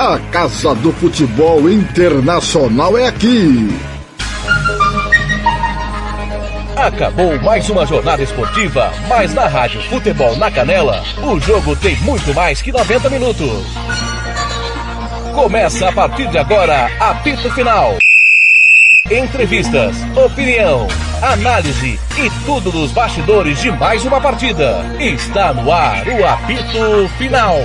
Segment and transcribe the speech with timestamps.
[0.00, 3.68] A Casa do Futebol Internacional é aqui.
[6.74, 12.32] Acabou mais uma jornada esportiva, mas na Rádio Futebol na Canela, o jogo tem muito
[12.32, 13.66] mais que 90 minutos.
[15.34, 17.98] Começa a partir de agora, apito final.
[19.10, 20.88] Entrevistas, opinião,
[21.20, 24.82] análise e tudo dos bastidores de mais uma partida.
[24.98, 27.58] Está no ar o apito final.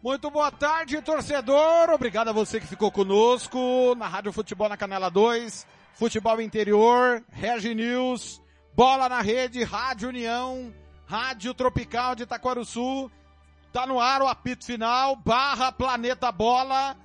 [0.00, 1.90] Muito boa tarde, torcedor.
[1.90, 7.74] Obrigado a você que ficou conosco na Rádio Futebol na Canela 2, Futebol Interior, Regi
[7.74, 8.40] News,
[8.76, 10.72] Bola na Rede, Rádio União,
[11.04, 13.10] Rádio Tropical de Itaquaruçu.
[13.72, 16.96] Tá no ar o apito final, barra Planeta Bola.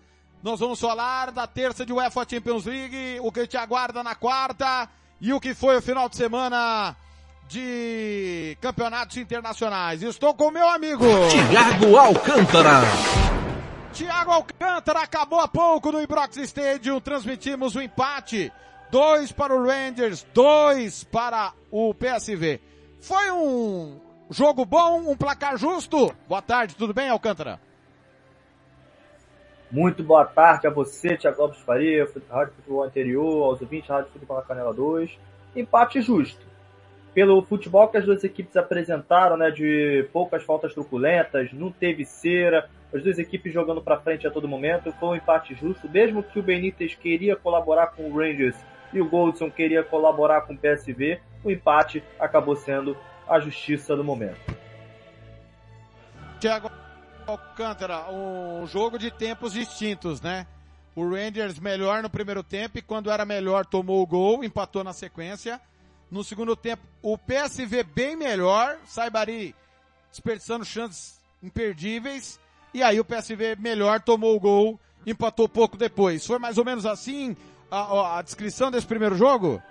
[0.41, 4.88] Nós vamos falar da terça de UEFA Champions League, o que te aguarda na quarta
[5.19, 6.95] e o que foi o final de semana
[7.50, 10.02] de campeonatos internacionais.
[10.02, 12.81] Estou com meu amigo Tiago Alcântara.
[13.91, 17.02] Tiago Alcântara acabou há pouco no Ibrox Stadium.
[17.02, 18.49] Transmitimos o empate.
[18.89, 22.61] Dois para o Rangers, dois para o PSV.
[23.02, 23.99] Foi um
[24.30, 26.16] jogo bom, um placar justo.
[26.30, 27.59] Boa tarde, tudo bem, Alcântara?
[29.72, 34.11] Muito boa tarde a você, Tiago Lopes Faria, Rádio Futebol Anterior, aos ouvintes da Rádio
[34.11, 35.16] Futebol Canela 2.
[35.56, 36.44] Empate justo.
[37.14, 42.67] Pelo futebol que as duas equipes apresentaram, né, de poucas faltas truculentas, não teve cera,
[42.92, 46.39] as duas equipes jogando para frente a todo momento, foi um empate justo, mesmo que
[46.39, 48.56] o Benítez queria colaborar com o Rangers
[48.92, 54.04] e o Goldson queria colaborar com o PSV, o empate acabou sendo a justiça do
[54.04, 54.39] momento.
[56.39, 56.72] Tiago
[57.30, 60.47] Alcântara, um jogo de tempos distintos, né?
[60.95, 64.94] O Rangers melhor no primeiro tempo e quando era melhor tomou o gol, empatou na
[64.94, 65.61] sequência.
[66.09, 69.55] No segundo tempo, o PSV bem melhor, Saibari
[70.09, 72.39] desperdiçando chances imperdíveis.
[72.73, 76.25] E aí o PSV melhor tomou o gol, empatou pouco depois.
[76.25, 77.36] Foi mais ou menos assim
[77.70, 79.61] a, a descrição desse primeiro jogo?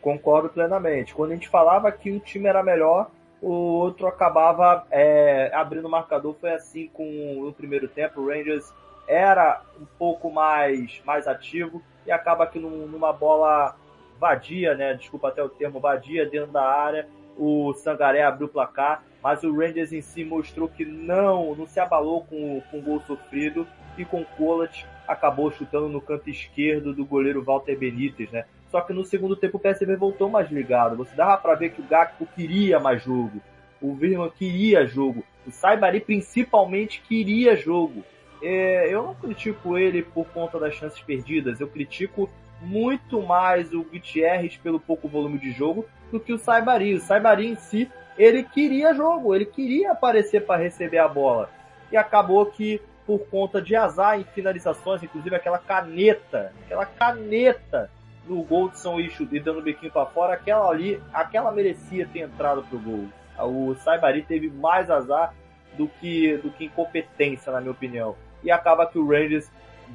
[0.00, 1.14] Concordo plenamente.
[1.14, 3.10] Quando a gente falava que um time era melhor,
[3.40, 6.34] o outro acabava é, abrindo o marcador.
[6.40, 8.20] Foi assim com o primeiro tempo.
[8.20, 8.72] O Rangers
[9.08, 13.74] era um pouco mais, mais ativo e acaba que num, numa bola
[14.18, 14.94] vadia, né?
[14.94, 17.08] Desculpa até o termo vadia dentro da área.
[17.36, 21.80] O Sangaré abriu o placar, mas o Rangers em si mostrou que não, não se
[21.80, 26.94] abalou com, com o gol sofrido e com o Colat acabou chutando no canto esquerdo
[26.94, 28.44] do goleiro Walter Benítez, né?
[28.70, 30.96] Só que no segundo tempo o PSV voltou mais ligado.
[30.96, 33.40] Você dava para ver que o Gakpo queria mais jogo.
[33.80, 35.24] O Virman queria jogo.
[35.46, 38.04] O Saibari principalmente queria jogo.
[38.42, 41.60] É, eu não critico ele por conta das chances perdidas.
[41.60, 42.30] Eu critico
[42.60, 46.94] muito mais o Gutierrez pelo pouco volume de jogo do que o Saibari.
[46.94, 49.34] O Saibari em si, ele queria jogo.
[49.34, 51.50] Ele queria aparecer para receber a bola.
[51.90, 57.90] E acabou que por conta de azar em finalizações, inclusive aquela caneta, aquela caneta
[58.26, 62.62] no São Ixo e dando o biquinho para fora, aquela ali, aquela merecia ter entrado
[62.62, 63.08] pro gol.
[63.38, 65.34] O Saibari teve mais azar
[65.76, 68.14] do que, do que incompetência, na minha opinião.
[68.42, 69.50] E acaba que o Rangers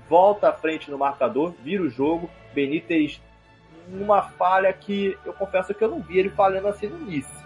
[0.09, 2.29] volta à frente no marcador, vira o jogo.
[2.53, 3.21] Benítez,
[3.87, 7.45] numa falha que eu confesso que eu não vi ele falhando assim no início.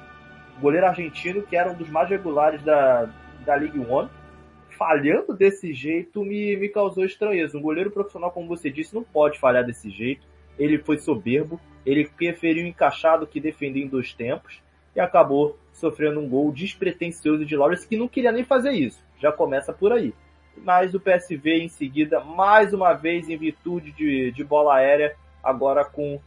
[0.58, 3.10] O goleiro argentino, que era um dos mais regulares da,
[3.46, 4.10] da League One,
[4.78, 7.58] falhando desse jeito me, me causou estranheza.
[7.58, 10.26] Um goleiro profissional, como você disse, não pode falhar desse jeito.
[10.60, 14.62] Ele foi soberbo, ele preferiu encaixar do que defender em dois tempos
[14.96, 19.02] e acabou sofrendo um gol despretensioso de Lawrence que não queria nem fazer isso.
[19.18, 20.14] Já começa por aí.
[20.58, 25.86] Mas o PSV em seguida, mais uma vez em virtude de, de bola aérea, agora
[25.86, 26.20] com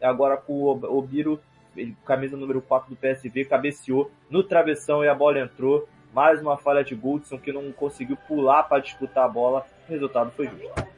[0.00, 1.40] agora com o Obiro,
[1.76, 5.88] ele, camisa número 4 do PSV, cabeceou no travessão e a bola entrou.
[6.12, 9.66] Mais uma falha de Goldson que não conseguiu pular para disputar a bola.
[9.88, 10.91] O resultado foi justo.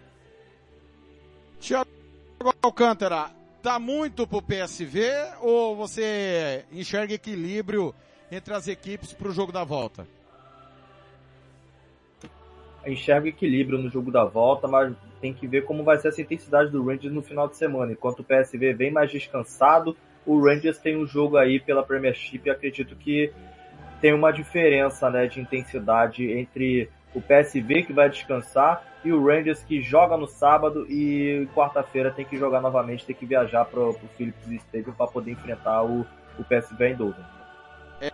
[2.62, 3.31] Alcântara,
[3.62, 5.10] tá muito pro PSV
[5.40, 7.94] ou você enxerga equilíbrio
[8.31, 10.06] entre as equipes para o jogo da volta?
[12.86, 16.70] Enxerga equilíbrio no jogo da volta, mas tem que ver como vai ser essa intensidade
[16.70, 17.92] do Rangers no final de semana.
[17.92, 19.96] Enquanto o PSV vem mais descansado,
[20.26, 23.32] o Rangers tem um jogo aí pela Premiership e acredito que
[24.00, 29.62] tem uma diferença né, de intensidade entre o PSV que vai descansar e o Rangers
[29.62, 33.94] que joga no sábado e quarta-feira tem que jogar novamente, tem que viajar para o
[34.16, 36.06] Philips Stadium para poder enfrentar o,
[36.38, 37.25] o PSV em Dover.
[38.00, 38.12] É,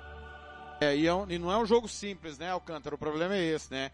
[0.81, 2.95] é, e, é um, e, não é um jogo simples, né, Alcântara?
[2.95, 3.91] O problema é esse, né?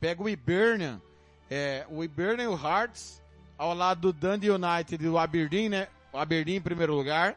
[0.00, 1.00] Pega o Hibernian,
[1.48, 3.22] é, o Hibernian e o Hearts,
[3.56, 5.88] ao lado do Dundee United e do Aberdeen, né?
[6.12, 7.36] O Aberdeen em primeiro lugar.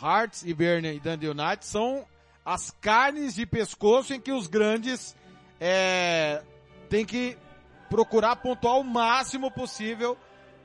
[0.00, 2.04] Hearts, Hibernian e Dundee United são
[2.44, 5.14] as carnes de pescoço em que os grandes
[5.60, 6.42] é,
[6.88, 7.36] têm que
[7.88, 10.16] procurar pontuar o máximo possível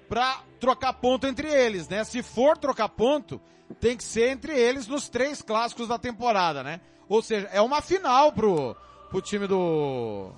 [0.09, 2.03] para trocar ponto entre eles, né?
[2.03, 3.41] Se for trocar ponto,
[3.79, 6.81] tem que ser entre eles nos três clássicos da temporada, né?
[7.07, 8.75] Ou seja, é uma final pro,
[9.09, 10.31] pro time do,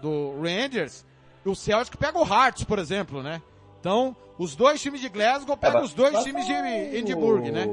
[0.00, 1.04] do Rangers.
[1.44, 3.42] O Celtic pega o Hearts, por exemplo, né?
[3.80, 7.66] Então, os dois times de Glasgow pegam é, os dois times de Edimburgo, né?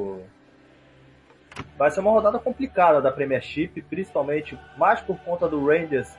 [1.77, 6.09] Vai ser uma rodada complicada da Premiership, principalmente mais por conta do Rangers,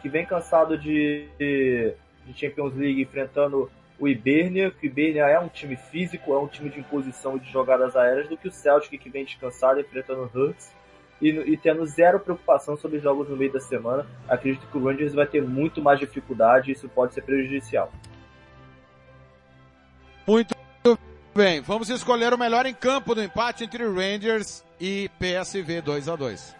[0.00, 1.94] que vem cansado de, de
[2.34, 6.70] Champions League enfrentando o Ibernia, que o Ibernia é um time físico, é um time
[6.70, 10.38] de imposição e de jogadas aéreas, do que o Celtic, que vem descansado enfrentando o
[10.38, 10.72] Hurts
[11.20, 14.06] e, e, tendo zero preocupação sobre jogos no meio da semana.
[14.26, 17.92] Acredito que o Rangers vai ter muito mais dificuldade e isso pode ser prejudicial.
[20.26, 20.54] Muito
[21.34, 26.16] bem, vamos escolher o melhor em campo do empate entre Rangers e PSV 2 a
[26.16, 26.59] 2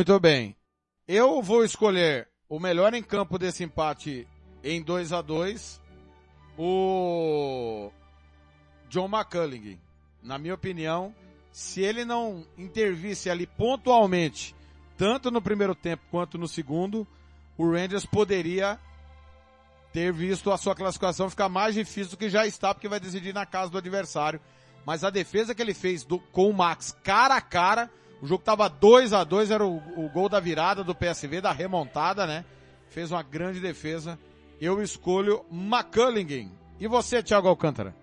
[0.00, 0.56] Muito bem.
[1.06, 4.26] Eu vou escolher o melhor em campo desse empate
[4.64, 5.78] em 2 a 2
[6.56, 7.92] o
[8.88, 9.78] John McCulling.
[10.22, 11.14] Na minha opinião,
[11.52, 14.56] se ele não intervisse ali pontualmente,
[14.96, 17.06] tanto no primeiro tempo quanto no segundo,
[17.58, 18.80] o Rangers poderia
[19.92, 23.34] ter visto a sua classificação ficar mais difícil do que já está, porque vai decidir
[23.34, 24.40] na casa do adversário.
[24.86, 27.90] Mas a defesa que ele fez do, com o Max cara a cara
[28.22, 31.52] o jogo tava 2 a 2 era o, o, gol da virada do PSV, da
[31.52, 32.44] remontada, né?
[32.90, 34.18] Fez uma grande defesa.
[34.60, 36.52] Eu escolho McCullingen.
[36.78, 37.94] E você, Thiago Alcântara?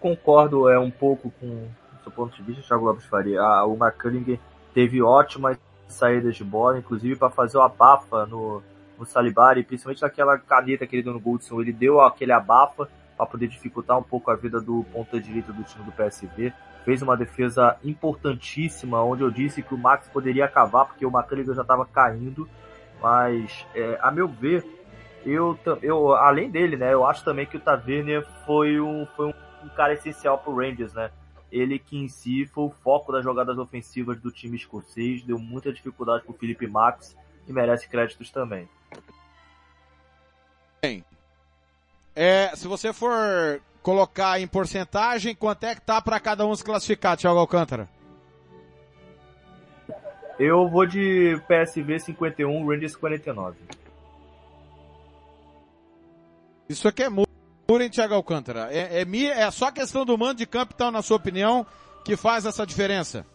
[0.00, 3.40] Concordo é um pouco com o seu ponto de vista, Thiago Lopes Faria.
[3.40, 4.40] Ah, o McCullingen
[4.72, 8.62] teve ótimas saídas de bola, inclusive para fazer o abafa no,
[8.98, 11.60] no Salibari, principalmente naquela caneta que ele deu no Goldson.
[11.60, 15.62] Ele deu aquele abafa para poder dificultar um pouco a vida do ponta direita do
[15.64, 16.52] time do PSV
[16.84, 21.54] fez uma defesa importantíssima, onde eu disse que o Max poderia acabar, porque o McCulligan
[21.54, 22.48] já estava caindo,
[23.00, 24.64] mas é, a meu ver,
[25.24, 29.34] eu, eu, além dele, né, eu acho também que o Tavernier foi um, foi um,
[29.64, 31.10] um cara essencial para o Rangers, né?
[31.50, 35.72] Ele que em si foi o foco das jogadas ofensivas do time escocês, deu muita
[35.72, 37.16] dificuldade para o Felipe Max
[37.46, 38.68] e merece créditos também.
[40.82, 41.04] Bem,
[42.14, 46.64] é, se você for colocar em porcentagem, quanto é que tá para cada um se
[46.64, 47.86] classificar, Thiago Alcântara?
[50.38, 53.58] Eu vou de PSV 51, Rangers 49.
[56.66, 57.28] Isso aqui é muro,
[57.68, 58.68] hein, Thiago Alcântara?
[58.72, 61.66] É, é, é só questão do mando de campo, então, na sua opinião,
[62.06, 63.26] que faz essa diferença?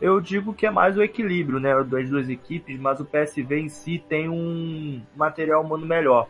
[0.00, 3.68] Eu digo que é mais o equilíbrio, né, das duas equipes, mas o PSV em
[3.68, 6.28] si tem um material humano melhor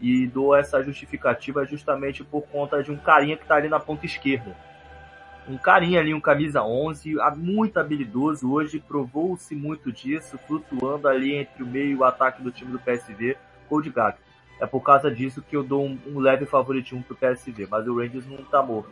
[0.00, 4.06] e dou essa justificativa justamente por conta de um carinha que está ali na ponta
[4.06, 4.56] esquerda.
[5.48, 11.62] Um carinha ali, um camisa 11, muito habilidoso hoje, provou-se muito disso, flutuando ali entre
[11.62, 13.36] o meio e o ataque do time do PSV,
[13.68, 14.18] Cold Gag.
[14.60, 17.96] É por causa disso que eu dou um, um leve favoritismo pro PSV, mas o
[17.96, 18.90] Rangers não tá morto.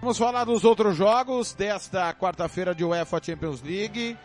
[0.00, 4.16] Vamos falar dos outros jogos desta quarta-feira de UEFA Champions League.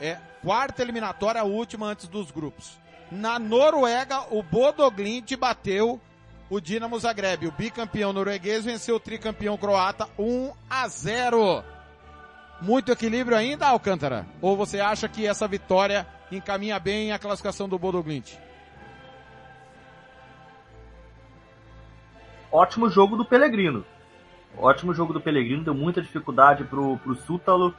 [0.00, 2.78] É, quarta eliminatória, a última antes dos grupos.
[3.10, 6.00] Na Noruega, o Bodoglint bateu
[6.48, 7.46] o Dinamo Zagreb.
[7.46, 11.64] O bicampeão norueguês venceu o tricampeão croata 1 a 0.
[12.60, 14.26] Muito equilíbrio ainda, Alcântara?
[14.40, 18.34] Ou você acha que essa vitória encaminha bem a classificação do Bodoglint?
[22.52, 23.84] Ótimo jogo do Pelegrino.
[24.58, 27.74] Ótimo jogo do Pelegrino, deu muita dificuldade pro, pro Sútalo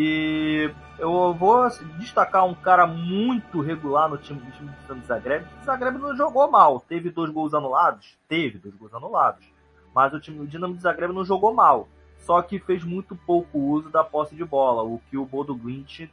[0.00, 5.44] e eu vou destacar um cara muito regular no time, no time do Zagreb.
[5.60, 6.78] O Zagreb não jogou mal.
[6.78, 8.16] Teve dois gols anulados?
[8.28, 9.44] Teve dois gols anulados.
[9.92, 11.88] Mas o time do Dinamo de Zagreb não jogou mal.
[12.18, 14.84] Só que fez muito pouco uso da posse de bola.
[14.84, 16.08] O que o Bodo Glint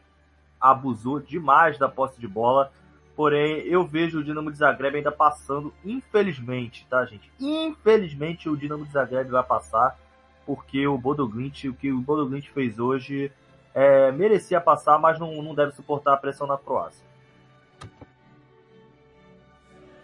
[0.59, 2.71] abusou demais da posse de bola.
[3.15, 7.31] Porém, eu vejo o Dinamo de Zagreb ainda passando, infelizmente, tá, gente?
[7.39, 9.95] Infelizmente o Dinamo de Zagreb vai passar,
[10.43, 13.31] porque o Bodoglint, o que o Bodoglint fez hoje,
[13.75, 17.05] é, merecia passar, mas não, não deve suportar a pressão na Croácia.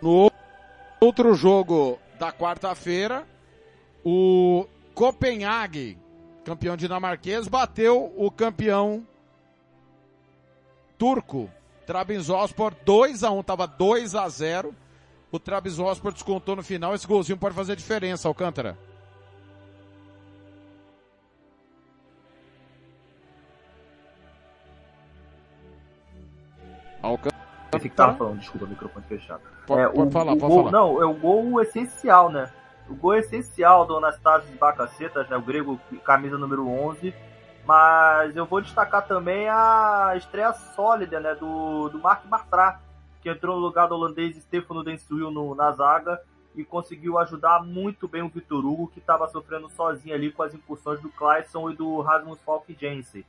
[0.01, 0.29] No
[0.99, 3.25] outro jogo da quarta-feira,
[4.03, 5.97] o Copenhague,
[6.43, 9.07] campeão dinamarquês, bateu o campeão
[10.97, 11.49] turco,
[11.87, 14.75] Trabzonspor 2 a 1, tava 2 a 0.
[15.31, 18.77] O Trabzonspor descontou no final, esse golzinho pode fazer diferença, Alcântara.
[27.01, 27.41] Alcântara.
[27.73, 29.41] Esse que tava falando, desculpa, microfone fechado.
[29.65, 30.71] Pode, é, pode o, falar, o pode gol, falar.
[30.71, 32.51] Não, é o gol essencial, né?
[32.89, 35.37] O gol essencial do Anastasios Bacacetas, né?
[35.37, 37.13] O grego, camisa número 11.
[37.65, 41.35] Mas eu vou destacar também a estreia sólida, né?
[41.35, 42.79] Do, do Mark Martra,
[43.21, 46.19] que entrou no lugar do holandês Stefano Densuil no, na zaga
[46.55, 50.53] e conseguiu ajudar muito bem o Vitor Hugo, que estava sofrendo sozinho ali com as
[50.53, 53.23] incursões do Clayson e do Rasmus Falk Jensen.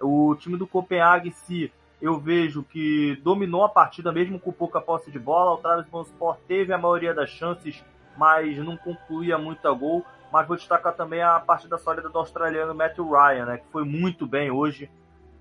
[0.00, 5.10] O time do Copenhague, se eu vejo que dominou a partida mesmo com pouca posse
[5.10, 5.52] de bola.
[5.52, 7.84] O Trabzonspor teve a maioria das chances,
[8.16, 10.04] mas não concluía muito a gol.
[10.32, 14.26] Mas vou destacar também a partida sólida do australiano Matthew Ryan, né, que foi muito
[14.26, 14.90] bem hoje.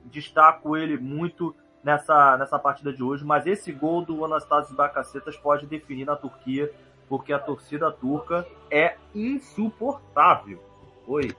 [0.06, 3.26] Destaco ele muito nessa, nessa partida de hoje.
[3.26, 6.72] Mas esse gol do Anastasios Bacacetas pode definir na Turquia,
[7.10, 10.64] porque a torcida turca é insuportável.
[11.06, 11.36] Oi.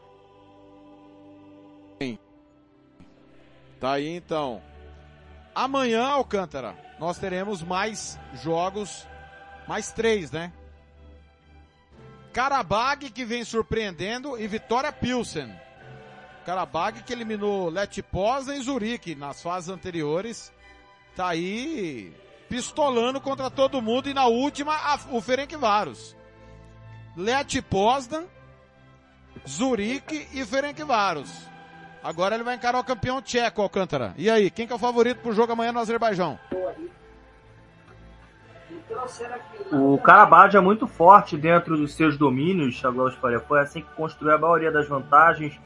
[3.81, 4.61] Tá aí então.
[5.59, 9.05] Amanhã, Alcântara, nós teremos mais jogos,
[9.67, 10.53] mais três, né?
[12.33, 15.53] Karabag que vem surpreendendo e Vitória Pilsen.
[16.47, 20.53] Karabag que eliminou Let Poznan e Zurique nas fases anteriores.
[21.17, 22.15] Tá aí
[22.49, 26.15] pistolando contra todo mundo e na última a, o Ferencváros.
[27.17, 28.27] Let Poznan,
[29.45, 31.48] Zurique e Ferencváros.
[32.03, 34.15] Agora ele vai encarar o campeão tcheco, Alcântara.
[34.17, 36.39] E aí, quem que é o favorito pro jogo amanhã no Azerbaijão?
[39.73, 43.41] O Karabaj é muito forte dentro dos seus domínios, Aglaus Faria.
[43.41, 45.59] Foi assim que construiu a maioria das vantagens.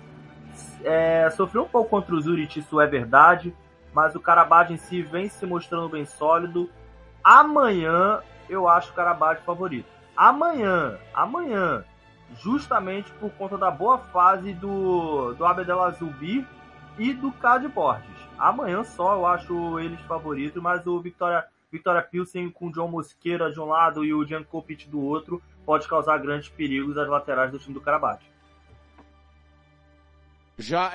[0.85, 3.55] É, sofreu um pouco contra o Zurich, isso é verdade,
[3.95, 6.69] mas o Karabaj em si vem se mostrando bem sólido.
[7.23, 9.89] Amanhã eu acho o Karabaj favorito.
[10.17, 11.85] Amanhã, amanhã,
[12.41, 16.47] justamente por conta da boa fase do, do Abdelazubi
[16.99, 18.11] e do Cade Borges.
[18.39, 23.51] Amanhã só eu acho eles favoritos, mas o Victoria, Victoria Pilsen com o John Mosqueira
[23.51, 27.51] de um lado e o Jan Kopit do outro pode causar grandes perigos às laterais
[27.51, 28.21] do time do Karabakh.
[30.59, 30.93] Já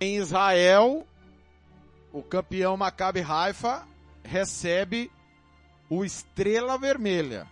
[0.00, 1.06] em Israel,
[2.12, 3.86] o campeão Maccabi Haifa
[4.24, 5.10] recebe
[5.88, 7.46] o Estrela Vermelha.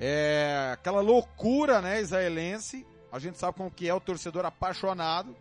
[0.00, 2.86] É aquela loucura, né, israelense.
[3.12, 5.36] A gente sabe como que é o torcedor apaixonado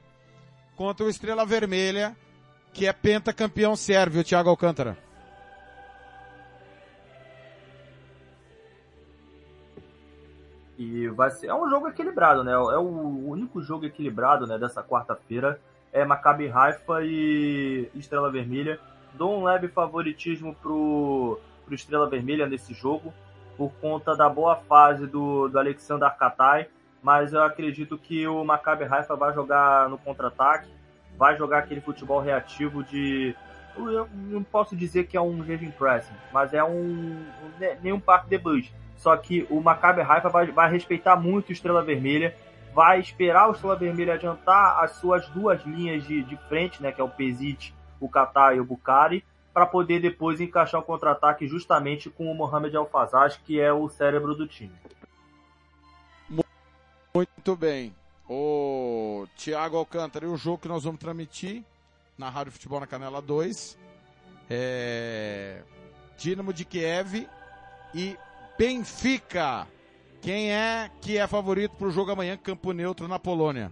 [0.76, 2.16] contra o Estrela Vermelha,
[2.74, 4.98] que é pentacampeão sérvio, Thiago Alcântara.
[10.78, 12.52] E vai ser, é um jogo equilibrado, né?
[12.52, 15.60] É o único jogo equilibrado, né, dessa quarta-feira
[15.92, 18.80] é Maccabi Haifa e Estrela Vermelha.
[19.14, 23.14] Dou um leve favoritismo pro, pro Estrela Vermelha nesse jogo
[23.60, 26.70] por conta da boa fase do, do Alexander Katai,
[27.04, 30.70] mas eu acredito que o Maccabi Haifa vai jogar no contra-ataque,
[31.18, 33.36] vai jogar aquele futebol reativo de
[33.76, 37.22] eu não posso dizer que é um Gevin Pressing, mas é um
[37.82, 38.72] nenhum parque de bus.
[38.96, 42.34] Só que o Maccabi Haifa vai, vai respeitar muito o Estrela Vermelha,
[42.74, 47.02] vai esperar o Estrela Vermelha adiantar as suas duas linhas de, de frente, né, que
[47.02, 52.10] é o Pesic, o Katai e o Bukhari, para poder depois encaixar o contra-ataque justamente
[52.10, 54.74] com o Mohamed Alfazaz, que é o cérebro do time.
[57.14, 57.96] Muito bem.
[58.30, 61.64] O Thiago Alcântara, e o jogo que nós vamos transmitir
[62.18, 63.78] na Rádio Futebol na Canela 2
[64.50, 65.64] é
[66.18, 67.28] Dinamo de Kiev
[67.96, 68.18] e
[68.58, 69.68] Benfica.
[70.22, 73.72] Quem é que é favorito para o jogo amanhã, Campo Neutro na Polônia?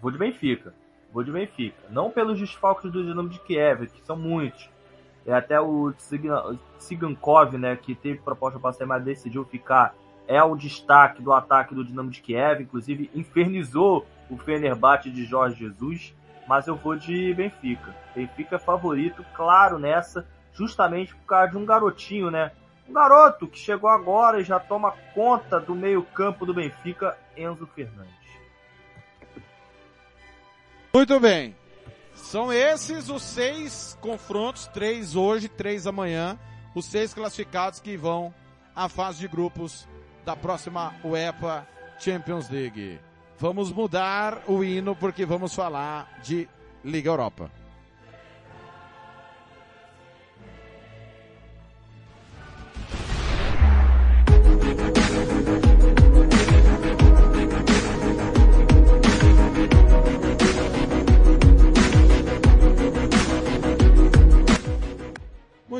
[0.00, 0.74] Vou de Benfica.
[1.16, 1.78] Vou de Benfica.
[1.88, 4.68] Não pelos desfalques do Dinamo de Kiev, que são muitos.
[5.24, 5.90] É até o
[6.76, 9.94] Tsigankov, né, que teve proposta para sair, mas decidiu ficar.
[10.28, 15.58] É o destaque do ataque do Dinamo de Kiev, inclusive infernizou o Fenerbahçe de Jorge
[15.58, 16.14] Jesus,
[16.46, 17.96] mas eu vou de Benfica.
[18.14, 22.52] Benfica é favorito, claro, nessa, justamente por causa de um garotinho, né?
[22.86, 28.25] Um garoto que chegou agora e já toma conta do meio-campo do Benfica, Enzo Fernandes.
[30.96, 31.54] Muito bem.
[32.14, 36.38] São esses os seis confrontos, três hoje, três amanhã,
[36.74, 38.32] os seis classificados que vão
[38.74, 39.86] à fase de grupos
[40.24, 42.98] da próxima UEFA Champions League.
[43.38, 46.48] Vamos mudar o hino porque vamos falar de
[46.82, 47.50] Liga Europa.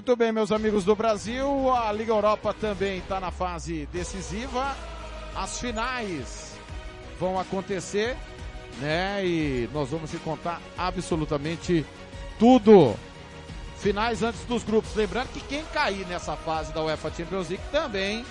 [0.06, 4.76] Muito bem, meus amigos do Brasil, a Liga Europa também está na fase decisiva.
[5.34, 6.54] As finais
[7.18, 8.16] vão acontecer,
[8.78, 9.26] né?
[9.26, 11.84] E nós vamos te contar absolutamente
[12.38, 12.94] tudo.
[13.78, 14.94] Finais antes dos grupos.
[14.94, 18.24] Lembrando que quem cair nessa fase da UEFA Champions League também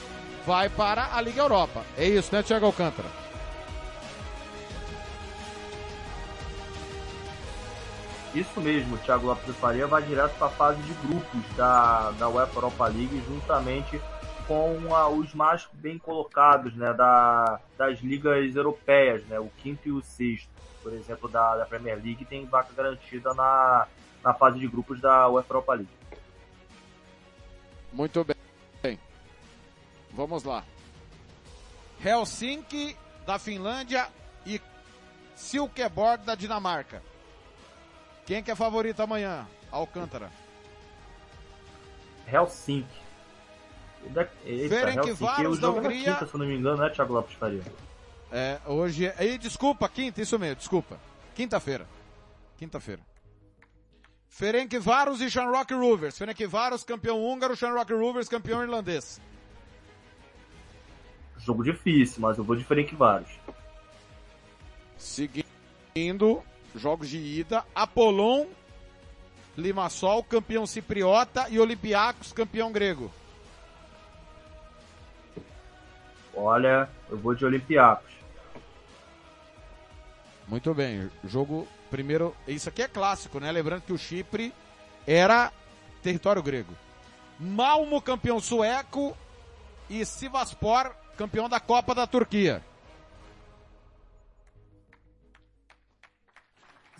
[0.48, 1.84] vai para a Liga Europa.
[1.98, 3.25] É isso, né, Thiago Alcântara?
[8.35, 12.27] Isso mesmo, Thiago Lopes de Faria vai direto para a fase de grupos da, da
[12.27, 14.01] UEFA Europa League, juntamente
[14.45, 19.91] com a, os mais bem colocados né, da, das ligas europeias, né, o quinto e
[19.93, 20.49] o sexto,
[20.83, 23.87] por exemplo, da, da Premier League, tem vaca garantida na,
[24.21, 25.89] na fase de grupos da UEFA Europa League.
[27.93, 28.99] Muito bem.
[30.11, 30.61] Vamos lá.
[32.03, 34.09] Helsinki da Finlândia
[34.45, 34.61] e
[35.35, 37.01] Silkeborg da Dinamarca.
[38.25, 39.48] Quem que é favorito amanhã?
[39.72, 40.32] Alcântara.
[42.27, 43.05] Helsinki.
[44.44, 46.13] Eita, Ferencváros da Hungria.
[46.13, 47.63] Quinta, se não me engano, né, Thiago Lopes Faria?
[48.32, 49.15] É, hoje é...
[49.20, 51.00] Ei, desculpa, quinta, isso mesmo, desculpa.
[51.34, 51.88] Quinta-feira.
[52.58, 53.01] Quinta-feira.
[54.27, 56.17] Ferencváros e Shamrock Rovers.
[56.17, 59.22] Ferencváros, campeão húngaro, Shamrock Rovers, campeão irlandês.
[61.38, 63.29] Jogo difícil, mas eu vou de Ferencváros.
[64.98, 66.44] Seguindo,
[66.75, 68.46] jogos de ida, Apolon,
[69.58, 73.12] Limassol, campeão cipriota e Olympiacos, campeão grego.
[76.36, 78.13] Olha, eu vou de Olympiacos.
[80.48, 83.51] Muito bem, jogo primeiro, isso aqui é clássico, né?
[83.51, 84.53] Lembrando que o Chipre
[85.07, 85.51] era
[86.03, 86.74] território grego.
[87.40, 89.18] Malmo, campeão sueco
[89.90, 92.61] e Sivaspor, campeão da Copa da Turquia.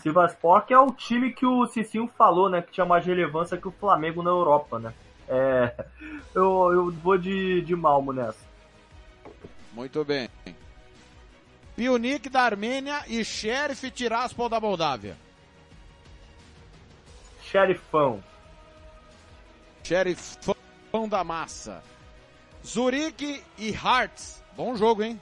[0.06, 2.62] Sivaspor que é o time que o Cicinho falou, né?
[2.62, 4.94] Que tinha mais relevância que o Flamengo na Europa, né?
[5.28, 5.86] É,
[6.36, 8.46] eu, eu vou de, de Malmo nessa.
[9.74, 10.30] Muito bem.
[11.76, 15.18] Pionic da Armênia e Sheriff Tiraspol da Moldávia.
[17.42, 18.24] Xerifão.
[19.84, 21.84] Xerifão da massa.
[22.64, 24.44] Zurique e Hearts.
[24.56, 25.20] Bom jogo, hein?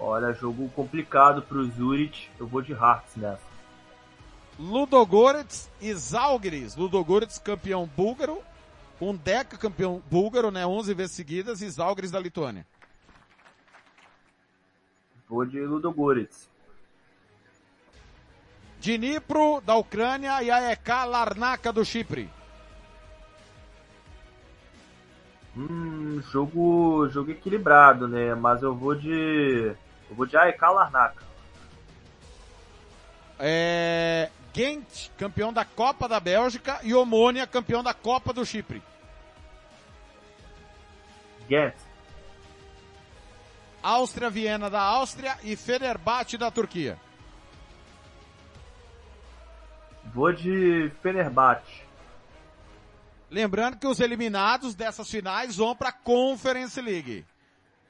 [0.00, 2.30] Olha, jogo complicado pro Zurich.
[2.38, 3.50] Eu vou de Hearts nessa.
[4.58, 6.74] Ludogorets e Zalgiris.
[6.74, 8.40] Ludogorets campeão búlgaro.
[8.98, 10.66] Um Deca campeão búlgaro, né?
[10.66, 11.60] 11 vezes seguidas.
[11.60, 12.66] E Zalgiris da Lituânia.
[15.28, 16.48] Vou de Ludogorets.
[18.80, 22.30] Dnipro da Ucrânia e AEK Larnaca do Chipre.
[25.54, 28.34] Hum, jogo, jogo equilibrado, né?
[28.34, 29.74] Mas eu vou de
[30.10, 31.24] eu vou de AEK Larnaca.
[33.38, 34.28] É...
[34.52, 38.82] Gent, campeão da Copa da Bélgica e Omônia, campeão da Copa do Chipre.
[41.48, 41.74] Gent.
[43.82, 46.98] Áustria Viena da Áustria e Fenerbahçe da Turquia.
[50.12, 51.84] Vou de Fenerbahçe.
[53.30, 57.24] Lembrando que os eliminados dessas finais vão para a Conference League.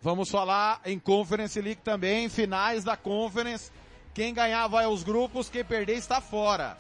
[0.03, 3.71] Vamos falar em Conference League também, finais da Conference.
[4.15, 6.79] Quem ganhar vai aos grupos, quem perder está fora.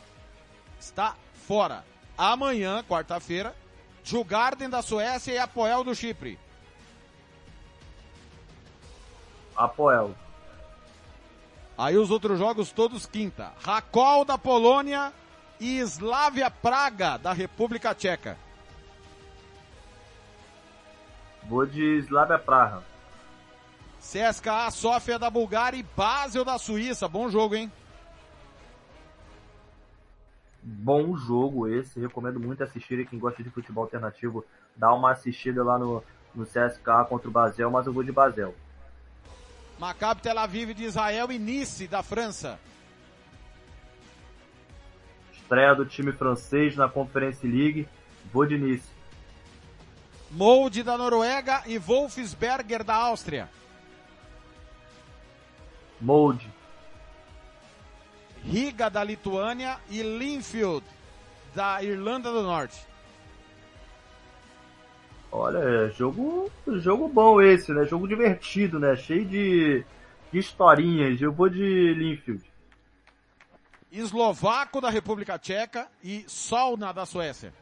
[0.78, 1.14] Está
[1.46, 1.84] fora.
[2.16, 3.54] Amanhã, quarta-feira,
[4.02, 6.38] Jugarden da Suécia e Apoel do Chipre.
[9.54, 10.14] Apoel.
[11.76, 13.52] Aí os outros jogos todos quinta.
[13.62, 15.12] Rakol da Polônia
[15.60, 18.38] e Slavia Praga da República Tcheca.
[21.42, 22.89] Vou de Slavia Praga.
[24.00, 27.06] CSKA Sofia da Bulgária e Basel da Suíça.
[27.06, 27.70] Bom jogo, hein?
[30.62, 32.00] Bom jogo esse.
[32.00, 33.06] Recomendo muito assistir.
[33.06, 36.02] Quem gosta de futebol alternativo, dá uma assistida lá no,
[36.34, 38.54] no CSKA contra o Basel, mas eu vou de Basel.
[39.78, 42.58] Maccabi Tel Aviv de Israel e Nice da França.
[45.32, 47.88] Estreia do time francês na Conference League.
[48.32, 48.88] Vou de Nice.
[50.30, 53.48] Molde da Noruega e Wolfsberger da Áustria.
[56.00, 56.50] Molde.
[58.42, 60.84] Riga da Lituânia e Linfield
[61.54, 62.86] da Irlanda do Norte.
[65.32, 67.84] Olha, é jogo, jogo bom esse, né?
[67.84, 68.96] Jogo divertido, né?
[68.96, 69.84] Cheio de,
[70.32, 71.20] de historinhas.
[71.20, 72.42] Eu vou de Linfield.
[73.92, 77.52] Eslovaco da República Tcheca e Solna da Suécia.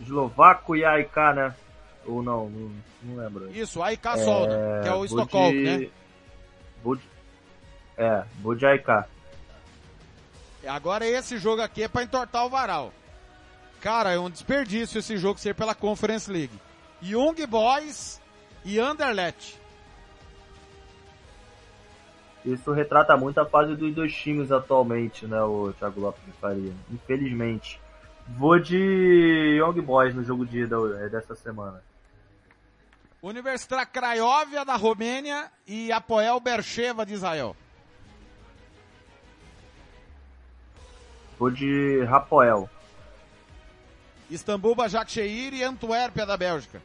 [0.00, 1.54] Eslovaco e AIK, né?
[2.06, 3.50] Ou não, não, não lembro.
[3.50, 5.78] Isso, AIK Solna, que é o Estocolmo, de- né?
[5.78, 5.90] De...
[7.96, 9.04] É, vou de AIK.
[10.66, 12.92] Agora esse jogo aqui é pra entortar o varal.
[13.80, 16.52] Cara, é um desperdício esse jogo ser pela Conference League.
[17.02, 18.20] Young Boys
[18.64, 19.58] e Anderlecht.
[22.44, 26.72] Isso retrata muito a fase dos dois times atualmente, né, o Thiago Lopes de Faria.
[26.90, 27.80] Infelizmente.
[28.38, 31.82] Vou de Young Boys no jogo de ida dessa semana.
[33.22, 37.54] Universidade Craiovia da Romênia e Apoel Bercheva de Israel.
[41.38, 42.68] Vou de Rapoel.
[44.30, 46.80] Istambul Başakşehir e Antuérpia da Bélgica.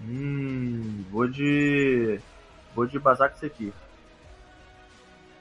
[0.00, 2.20] Hum, vou de.
[2.74, 3.00] Vou de
[3.38, 3.72] Sekir.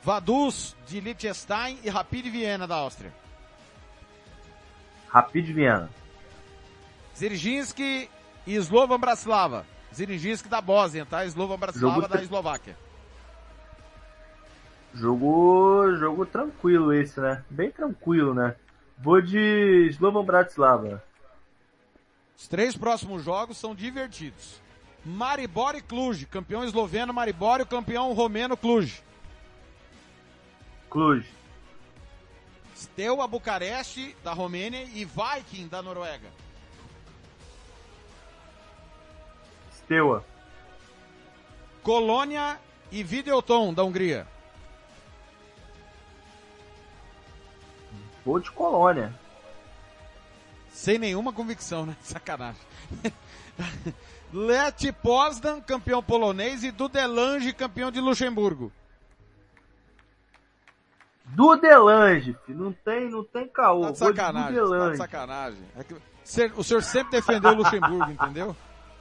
[0.04, 3.12] Vaduz de Liechtenstein e Rapid Viena da Áustria.
[5.10, 5.90] Rapid Viena.
[7.16, 8.10] Zirginski
[8.46, 9.66] e Slovan Bratislava.
[9.94, 11.26] Zirginski da Bósnia, tá?
[11.26, 12.78] Slovan Bratislava Jogo da Eslováquia.
[14.94, 15.96] Jogo.
[15.98, 17.44] Jogo tranquilo esse, né?
[17.50, 18.56] Bem tranquilo, né?
[18.98, 21.04] Vou de Slovan Bratislava.
[22.38, 24.62] Os três próximos jogos são divertidos.
[25.06, 29.02] Maribor e Cluj, campeão esloveno Maribor e o campeão romeno Cluj.
[30.90, 31.26] Cluj.
[32.76, 36.28] Steaua Bucareste da Romênia e Viking da Noruega.
[39.86, 40.24] Steaua.
[41.84, 42.60] Colônia
[42.92, 44.28] e Videoton da Hungria.
[48.26, 49.14] Vou de Colônia.
[50.72, 51.96] Sem nenhuma convicção, né?
[52.02, 52.62] Sacanagem.
[54.34, 58.72] Leti Poznan, campeão polonês, e Dudelange, campeão de Luxemburgo.
[61.26, 62.60] Dudelange, filho.
[62.66, 63.82] Não tem, não tem caô.
[63.84, 65.64] Tá de Vou de sacanagem, tá de sacanagem.
[65.78, 65.96] É que-
[66.58, 68.56] o senhor sempre defendeu o Luxemburgo, entendeu?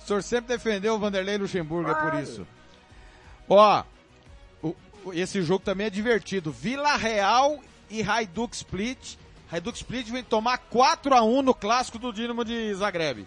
[0.05, 2.21] O senhor sempre defendeu o Vanderlei Luxemburgo, é por Claro.
[2.21, 2.47] isso.
[3.49, 3.83] Ó,
[4.63, 6.53] o- o- esse jogo também é divertido.
[6.53, 9.17] Vila Real e Hajduk Split.
[9.51, 13.27] Hajduk Split vem tomar 4 a 1 no clássico do Dinamo de Zagreb.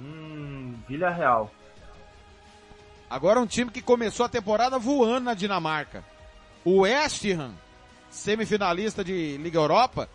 [0.00, 1.50] Hum, Vila Real.
[3.08, 6.04] Agora um time que começou a temporada voando na Dinamarca.
[6.64, 7.54] O West Ham,
[8.10, 10.08] semifinalista de Liga Europa,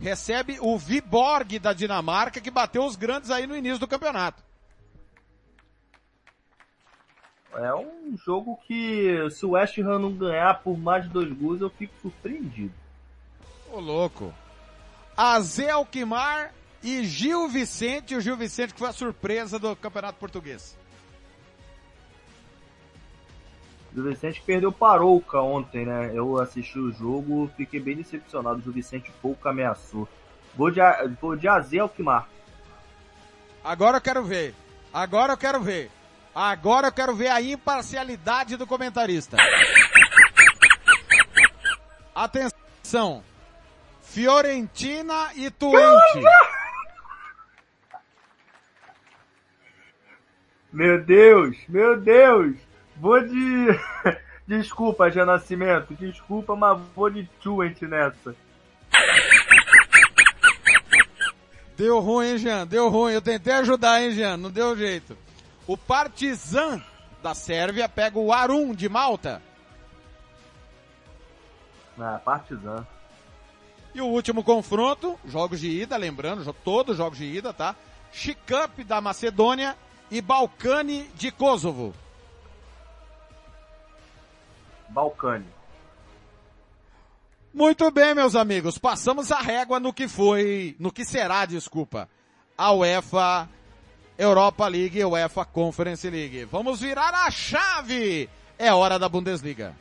[0.00, 4.42] recebe o Viborg da Dinamarca, que bateu os grandes aí no início do campeonato.
[7.56, 11.60] É um jogo que se o West Ham não ganhar por mais de dois gols,
[11.60, 12.74] eu fico surpreendido.
[13.70, 14.34] Ô louco.
[15.16, 16.52] Azé Alquimar
[16.82, 20.76] e Gil Vicente, o Gil Vicente que foi a surpresa do Campeonato Português.
[23.94, 26.10] O Gil Vicente perdeu Parouca ontem, né?
[26.12, 28.60] Eu assisti o jogo, fiquei bem decepcionado.
[28.66, 30.08] O Vicente pouco ameaçou.
[30.56, 30.80] Vou de,
[31.20, 32.26] vou de Azé Alkmaar.
[33.62, 34.52] Agora eu quero ver.
[34.92, 35.90] Agora eu quero ver.
[36.34, 39.36] Agora eu quero ver a imparcialidade do comentarista.
[42.12, 43.22] Atenção.
[44.02, 46.20] Fiorentina e Twente.
[50.72, 52.56] Meu Deus, meu Deus.
[52.96, 53.66] Vou de...
[54.46, 55.94] Desculpa, Jean Nascimento.
[55.94, 58.34] Desculpa, mas vou de Twente nessa.
[61.76, 62.66] Deu ruim, hein, Jean?
[62.66, 63.14] Deu ruim.
[63.14, 64.36] Eu tentei ajudar, hein, Jean?
[64.36, 65.16] Não deu jeito.
[65.66, 66.82] O Partizan
[67.22, 69.42] da Sérvia pega o Arum de Malta.
[71.98, 72.86] Ah, Partizan.
[73.94, 77.74] E o último confronto, jogos de ida, lembrando, todos jogos de ida, tá?
[78.12, 79.76] Chicamp da Macedônia
[80.10, 81.94] e Balcani de Kosovo.
[84.94, 85.46] Balcani.
[87.52, 92.08] Muito bem, meus amigos, passamos a régua no que foi, no que será, desculpa,
[92.56, 93.48] a UEFA
[94.16, 96.44] Europa League e UEFA Conference League.
[96.44, 98.30] Vamos virar a chave!
[98.56, 99.74] É hora da Bundesliga.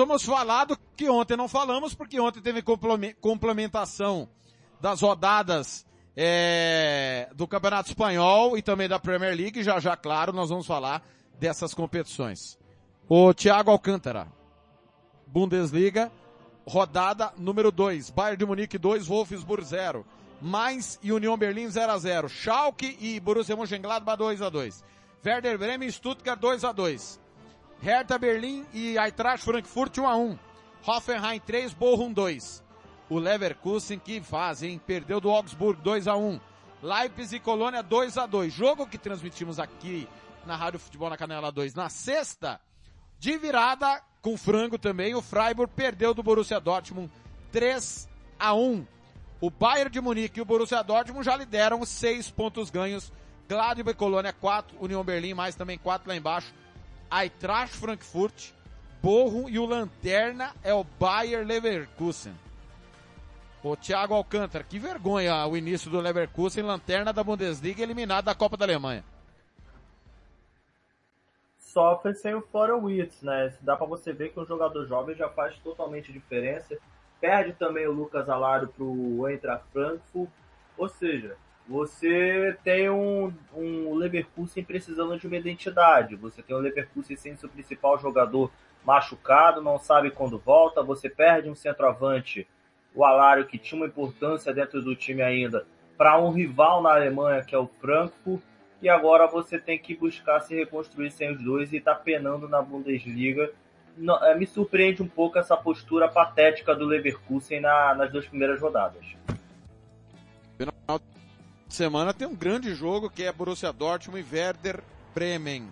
[0.00, 4.26] Vamos falar do que ontem não falamos, porque ontem teve complemen- complementação
[4.80, 5.84] das rodadas
[6.16, 9.62] é, do Campeonato Espanhol e também da Premier League.
[9.62, 11.06] Já já, claro, nós vamos falar
[11.38, 12.58] dessas competições.
[13.06, 14.26] O Thiago Alcântara.
[15.26, 16.10] Bundesliga,
[16.66, 18.08] rodada número 2.
[18.08, 20.06] Bayern de Munique 2, Wolfsburg 0.
[20.40, 22.26] Mainz e União Berlim 0 a 0.
[22.26, 24.82] Schalke e Borussia Mönchengladbach 2 a 2.
[25.22, 27.20] Werder Bremen e Stuttgart 2 a 2.
[27.82, 30.38] Hertha Berlim e Eintracht Frankfurt 1 a 1.
[30.86, 32.62] Hoffenheim 3, Bochum 2.
[33.08, 34.80] O Leverkusen que faz, hein?
[34.86, 36.38] Perdeu do Augsburg 2 a 1.
[36.82, 38.52] Leipzig e Colônia 2 a 2.
[38.52, 40.06] Jogo que transmitimos aqui
[40.46, 42.60] na Rádio Futebol na Canela 2 na sexta,
[43.18, 47.10] de virada com frango também, o Freiburg perdeu do Borussia Dortmund
[47.52, 48.86] 3 a 1.
[49.40, 53.10] O Bayern de Munique e o Borussia Dortmund já lideram seis pontos ganhos.
[53.48, 56.52] Gladbach e Colônia 4, União Berlim mais também 4 lá embaixo.
[57.10, 58.52] Eintracht Frankfurt,
[59.02, 62.34] Borro e o Lanterna é o Bayer Leverkusen.
[63.62, 68.56] O Thiago Alcântara, que vergonha o início do Leverkusen, lanterna da Bundesliga, eliminado da Copa
[68.56, 69.04] da Alemanha.
[71.58, 73.54] Sofre sem o Florian Wirtz, né?
[73.60, 76.78] Dá para você ver que um jogador jovem já faz totalmente diferença.
[77.20, 80.30] Perde também o Lucas Alaro pro Eintracht Frankfurt.
[80.78, 81.36] Ou seja,
[81.70, 86.16] você tem um, um Leverkusen precisando de uma identidade.
[86.16, 88.50] Você tem o Leverkusen sem seu principal jogador
[88.84, 90.82] machucado, não sabe quando volta.
[90.82, 92.44] Você perde um centroavante,
[92.92, 95.64] o Alário, que tinha uma importância dentro do time ainda,
[95.96, 98.42] para um rival na Alemanha, que é o Frankfurt.
[98.82, 102.60] E agora você tem que buscar se reconstruir sem os dois e está penando na
[102.60, 103.48] Bundesliga.
[104.22, 109.04] É, me surpreende um pouco essa postura patética do Leverkusen na, nas duas primeiras rodadas.
[110.58, 110.66] De
[111.74, 114.82] semana tem um grande jogo que é Borussia Dortmund e Werder
[115.14, 115.68] Bremen.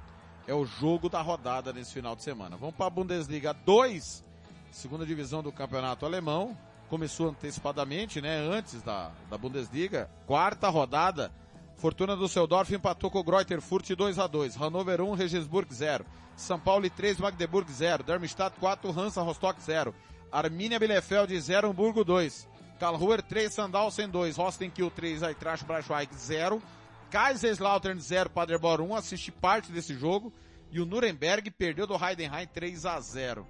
[0.46, 2.56] É o jogo da rodada nesse final de semana.
[2.56, 4.24] Vamos para a Bundesliga 2,
[4.70, 6.56] segunda divisão do campeonato alemão.
[6.88, 8.38] Começou antecipadamente, né?
[8.38, 10.10] Antes da, da Bundesliga.
[10.26, 11.30] Quarta rodada.
[11.76, 16.04] Fortuna do Seudorf empatou com o Greuther Furt 2 a 2 Hannover 1, Regensburg 0.
[16.34, 18.02] São Paulo 3, Magdeburg 0.
[18.02, 19.94] Darmstadt 4, Hansa Rostock 0.
[20.32, 22.48] Arminia Bielefeld 0, Hamburgo 2.
[22.78, 24.36] Karlsruher 3, Sandhausen 2.
[24.36, 26.62] Rostenkiel 3, Eintracht Braunschweig 0.
[27.10, 28.94] Kaiserslautern 0, Paderborn 1.
[28.94, 30.32] Assisti parte desse jogo.
[30.70, 33.46] E o Nuremberg perdeu do Heidenheim 3 a 0.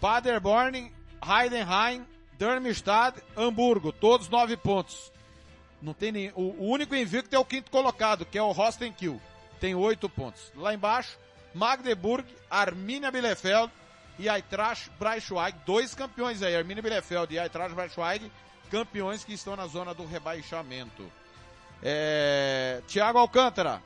[0.00, 2.06] Paderborn, Heidenheim,
[2.38, 3.92] Darmstadt, Hamburgo.
[3.92, 5.12] Todos 9 pontos.
[5.80, 9.20] Não tem nem, o, o único invicto é o quinto colocado, que é o Rostenkiel.
[9.58, 10.52] Tem 8 pontos.
[10.54, 11.18] Lá embaixo,
[11.54, 13.72] Magdeburg, Arminia Bielefeld
[14.18, 18.30] e Eintracht Braunschweig, dois campeões aí, Arminia Bielefeld e Eintracht Braunschweig,
[18.70, 21.04] campeões que estão na zona do rebaixamento.
[21.82, 22.82] É...
[22.86, 23.80] Tiago Alcântara,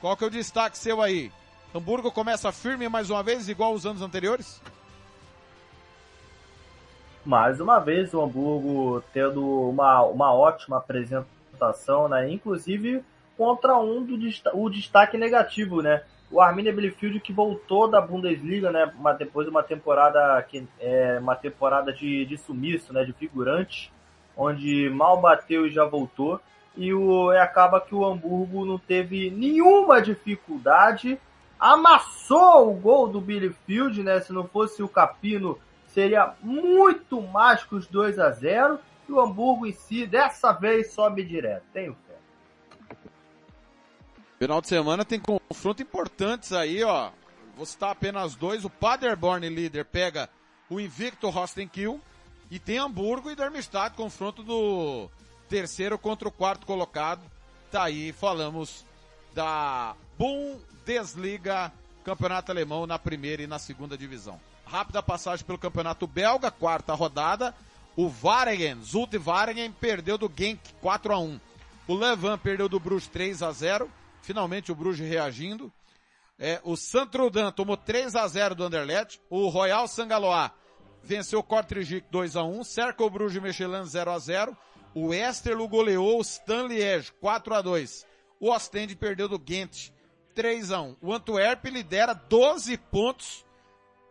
[0.00, 1.32] qual que é o destaque seu aí?
[1.74, 4.60] Hamburgo começa firme mais uma vez, igual os anos anteriores?
[7.24, 12.30] Mais uma vez o Hamburgo tendo uma, uma ótima apresentação, né?
[12.30, 13.02] Inclusive
[13.36, 14.16] contra um do
[14.54, 16.02] o destaque negativo, né?
[16.30, 18.92] O Arminia Bielefeld que voltou da Bundesliga, né?
[19.18, 23.04] Depois de uma temporada que é uma temporada de, de sumiço, né?
[23.04, 23.92] De figurante,
[24.36, 26.40] onde mal bateu e já voltou.
[26.76, 31.18] E o e acaba que o Hamburgo não teve nenhuma dificuldade,
[31.58, 34.20] amassou o gol do Bielefeld, né?
[34.20, 39.20] Se não fosse o Capino, seria muito mais que os 2 a 0 e o
[39.20, 41.62] Hamburgo em si dessa vez sobe direto.
[41.72, 41.96] Tenho
[44.38, 47.10] Final de semana tem confronto importantes aí, ó.
[47.56, 48.64] Vou citar apenas dois.
[48.66, 50.28] O Paderborn, líder, pega
[50.68, 52.00] o invicto Rostenkiel.
[52.50, 55.10] E tem Hamburgo e Darmstadt, confronto do
[55.48, 57.22] terceiro contra o quarto colocado.
[57.70, 58.84] Tá aí, falamos
[59.34, 61.72] da Bundesliga,
[62.04, 64.38] campeonato alemão na primeira e na segunda divisão.
[64.64, 67.54] Rápida passagem pelo campeonato belga, quarta rodada.
[67.96, 71.40] O Varengen, Zulte Varengen, perdeu do Genk 4 a 1
[71.88, 73.90] O Levan perdeu do Bruges 3 a 0
[74.26, 75.72] Finalmente o Bruges reagindo.
[76.36, 79.20] É, o Santrodan tomou 3 a 0 do Anderlecht.
[79.30, 80.52] O Royal Sangaloa
[81.00, 84.56] venceu o Kortrijk 2 a 1 Cercle Bruges Michelin 0 a 0
[84.92, 88.04] O Esterlo goleou o Stanliège 4 a 2
[88.40, 89.90] O Ostende perdeu do Ghent
[90.34, 93.46] 3 a 1 O Antwerp lidera 12 pontos,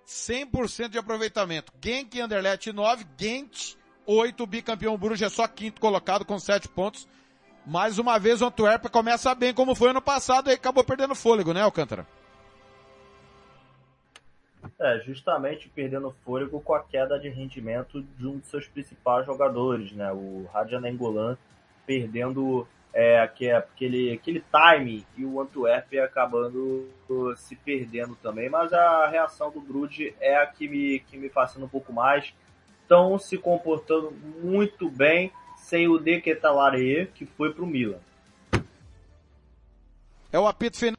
[0.08, 1.74] 100% de aproveitamento.
[1.84, 3.76] Genk e Anderlecht 9, Ghent
[4.06, 7.06] 8, bicampeão Bruges é só quinto colocado com 7 pontos.
[7.66, 11.52] Mais uma vez o Antwerp começa bem como foi ano passado e acabou perdendo fôlego,
[11.52, 12.06] né, Alcântara?
[14.80, 19.92] É, justamente perdendo fôlego com a queda de rendimento de um de seus principais jogadores,
[19.94, 20.12] né?
[20.12, 21.38] O Radja Nengolan
[21.86, 26.88] perdendo é, aquele, aquele time e o Antwerp acabando
[27.36, 28.50] se perdendo também.
[28.50, 32.34] Mas a reação do Brude é a que me, que me fascina um pouco mais.
[32.82, 35.32] Estão se comportando muito bem
[35.66, 37.98] sem o De Ketalare, que foi para o Milan.
[40.32, 40.96] É o apito final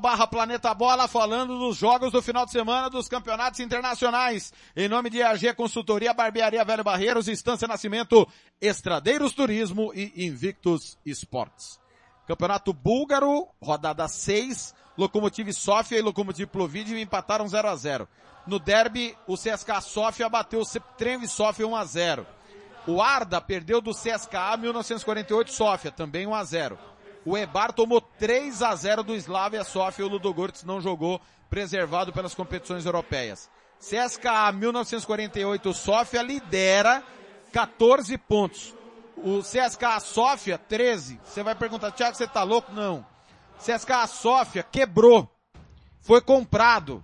[0.00, 4.52] barra Planeta Bola falando dos jogos do final de semana dos campeonatos internacionais.
[4.74, 8.26] Em nome de AG Consultoria, Barbearia Velho Barreiros, Estância Nascimento,
[8.60, 11.78] Estradeiros Turismo e Invictus Esportes.
[12.26, 18.08] Campeonato Búlgaro, rodada 6, Lokomotiv Sofia e Lokomotiv Plovdiv empataram 0 a 0
[18.48, 22.37] No derby, o CSKA Sofia bateu o Trem Sofia 1 a 0
[22.86, 26.78] O Arda perdeu do CSKA 1948 Sofia, também 1 a 0
[27.28, 32.34] o Ebar tomou 3 a 0 do Slavia Sofia, o Ludogorets não jogou, preservado pelas
[32.34, 33.50] competições europeias.
[33.78, 37.02] CSKA 1948 Sofia lidera
[37.52, 38.74] 14 pontos.
[39.18, 41.20] O CSKA Sofia 13.
[41.22, 42.72] Você vai perguntar, Thiago, você tá louco?
[42.72, 43.04] Não.
[43.58, 45.30] CSKA Sofia quebrou.
[46.00, 47.02] Foi comprado.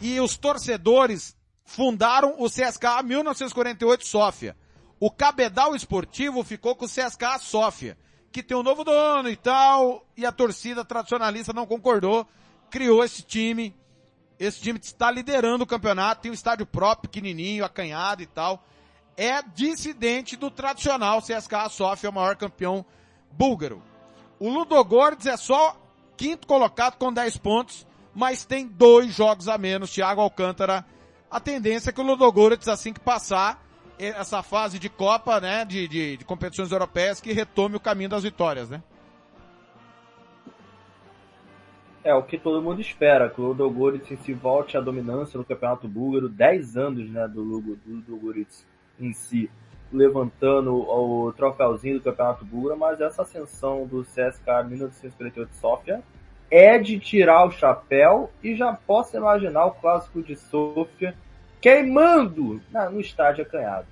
[0.00, 4.56] E os torcedores fundaram o CSKA 1948 Sofia.
[5.00, 7.96] O Cabedal Esportivo ficou com o CSKA Sofia
[8.32, 12.26] que tem um novo dono e tal, e a torcida tradicionalista não concordou,
[12.70, 13.74] criou esse time.
[14.38, 18.64] Esse time está liderando o campeonato, tem um estádio próprio, pequenininho, acanhado e tal.
[19.16, 22.86] É dissidente do tradicional CSKA Sofia, o maior campeão
[23.32, 23.82] búlgaro.
[24.38, 25.76] O Ludogorets é só
[26.16, 29.90] quinto colocado com 10 pontos, mas tem dois jogos a menos.
[29.90, 30.86] Thiago Alcântara,
[31.30, 33.62] a tendência é que o Ludogorets, assim que passar,
[34.06, 38.22] essa fase de Copa, né, de, de, de, competições europeias que retome o caminho das
[38.22, 38.82] vitórias, né?
[42.02, 45.86] É o que todo mundo espera, que o Ludogorets se volte à dominância no Campeonato
[45.86, 48.66] Búlgaro, 10 anos, né, do Ludogorets
[48.98, 49.50] em si,
[49.92, 56.02] levantando o troféuzinho do Campeonato Búlgaro, mas essa ascensão do CSKA 1948 Sofia
[56.50, 61.14] é de tirar o chapéu e já posso imaginar o clássico de Sofia
[61.60, 63.86] queimando no estádio acanhado.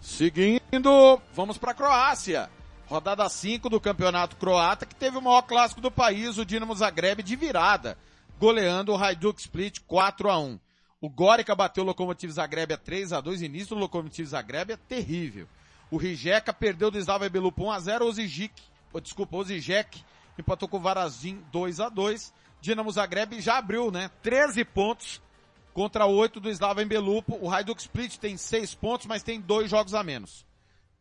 [0.00, 2.50] Seguindo, vamos para a Croácia.
[2.86, 7.22] Rodada 5 do Campeonato Croata, que teve o maior clássico do país, o Dinamo Zagreb
[7.22, 7.96] de virada,
[8.38, 10.60] goleando o Hajduk Split 4 a 1.
[11.00, 14.76] O Gorica bateu o Lokomotiv Zagreb a 3 a 2, início do Lokomotiv Zagreb é
[14.76, 15.48] terrível.
[15.90, 18.62] O Rijeka perdeu do Slava Belupo 1 a 0, o Zijik,
[19.02, 20.02] desculpa, o Zijek
[20.38, 22.32] empatou com o Varazim 2 a 2.
[22.60, 24.10] Dinamo Zagreb já abriu, né?
[24.22, 25.22] 13 pontos
[25.74, 27.36] contra oito do Slava Belupo.
[27.42, 30.46] O Hajduk Split tem seis pontos, mas tem dois jogos a menos.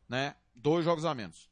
[0.09, 0.35] Né?
[0.53, 1.47] Dois jogos a menos.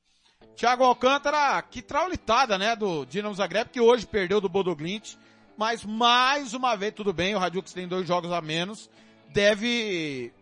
[0.55, 5.15] Thiago Alcântara, que traulitada, né, do Dinamo Zagreb, que hoje perdeu do Bodoglint,
[5.57, 8.89] mas mais uma vez, tudo bem, o Hajduk tem dois jogos a menos,
[9.29, 10.33] deve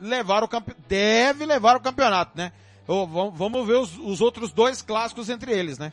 [0.00, 0.74] levar o campe...
[0.88, 2.52] deve levar o campeonato, né?
[2.86, 5.92] Vamos ver os, os outros dois clássicos entre eles, né?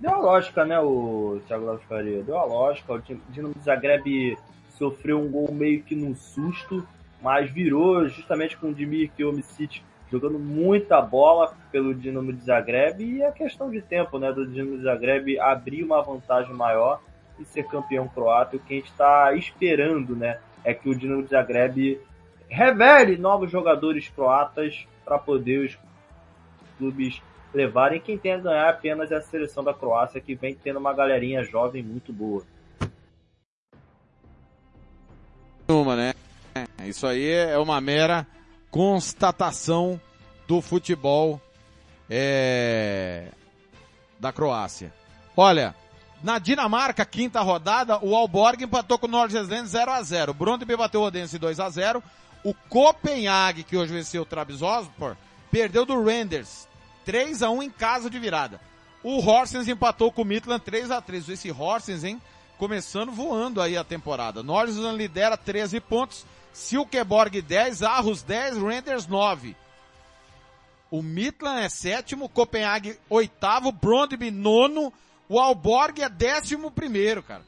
[0.00, 2.22] Deu a lógica, né, o Thiago Lopes Faria?
[2.22, 2.94] Deu a lógica.
[2.94, 4.38] O Dinamo Zagreb
[4.70, 6.86] sofreu um gol meio que num susto,
[7.20, 13.22] mas virou justamente com o Dimir Omicic jogando muita bola pelo Dinamo de Zagreb e
[13.22, 17.00] é questão de tempo, né, do Dinamo Zagreb abrir uma vantagem maior
[17.38, 18.56] e ser campeão croata.
[18.56, 22.00] O que a gente está esperando, né, é que o Dinamo de Zagreb
[22.48, 25.78] revele novos jogadores croatas para poder os
[26.78, 28.00] clubes levarem.
[28.00, 31.42] Quem tem a ganhar apenas é a seleção da Croácia, que vem tendo uma galerinha
[31.44, 32.44] jovem muito boa.
[35.68, 36.14] Uma, né?
[36.84, 38.26] Isso aí é uma mera
[38.70, 40.00] constatação
[40.46, 41.40] do futebol
[42.08, 43.28] é,
[44.18, 44.92] da Croácia.
[45.36, 45.74] Olha,
[46.22, 50.76] na Dinamarca, quinta rodada, o Alborg empatou com o Nordjylland 0 a 0 O Brondby
[50.76, 52.02] bateu o Odense 2 a 0
[52.44, 55.16] O Copenhague, que hoje venceu o Trabzonspor,
[55.50, 56.68] perdeu do Renders
[57.10, 58.60] 3 a 1 em casa de virada.
[59.02, 62.22] O Horsens empatou com o Midland 3 a 3 Esse Horsens, hein?
[62.56, 64.44] Começando voando aí a temporada.
[64.44, 66.24] Nordland lidera 13 pontos.
[66.52, 69.56] Silkeborg 10, Arros 10, Renders 9.
[70.88, 74.92] O Midland é sétimo, Copenhague oitavo, Brondby nono,
[75.28, 77.42] o Alborg é décimo primeiro, cara.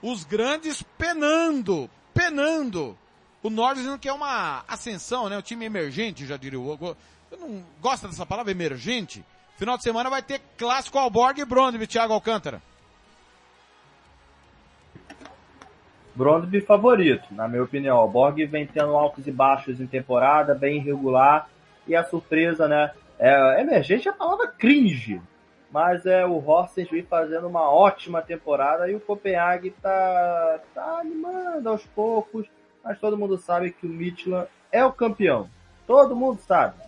[0.00, 2.96] Os grandes penando, penando.
[3.42, 5.36] O Nordland que é uma ascensão, né?
[5.36, 6.96] O time emergente, já diria o
[7.30, 9.24] você não gosta dessa palavra emergente?
[9.56, 12.60] Final de semana vai ter clássico Alborg e Brondby, Thiago Alcântara.
[16.14, 17.96] Brondby favorito, na minha opinião.
[17.96, 21.48] Alborg vem tendo altos e baixos em temporada, bem irregular.
[21.86, 22.90] E a surpresa, né?
[23.18, 25.22] É, emergente é a palavra cringe.
[25.70, 31.68] Mas é o Horsens vem fazendo uma ótima temporada e o Copenhague tá, tá animando
[31.68, 32.46] aos poucos.
[32.82, 35.48] Mas todo mundo sabe que o Midland é o campeão.
[35.86, 36.79] Todo mundo sabe.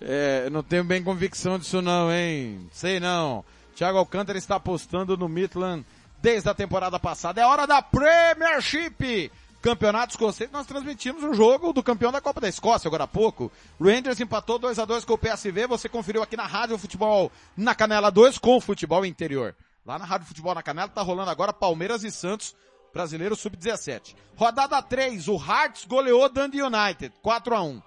[0.00, 2.68] É, não tenho bem convicção disso não, hein?
[2.72, 3.44] Sei não.
[3.74, 5.84] Thiago Alcântara está apostando no Midland
[6.20, 7.40] desde a temporada passada.
[7.40, 9.30] É hora da Premiership!
[9.62, 13.50] Campeonato Escocês, nós transmitimos o jogo do campeão da Copa da Escócia agora há pouco.
[13.80, 17.74] Rangers empatou 2 a 2 com o PSV, você conferiu aqui na Rádio Futebol na
[17.74, 19.56] Canela 2 com o Futebol Interior.
[19.84, 22.54] Lá na Rádio Futebol na Canela tá rolando agora Palmeiras e Santos,
[22.96, 24.16] brasileiro sub-17.
[24.34, 27.82] Rodada 3, o Hearts goleou Dundee United, 4 a 1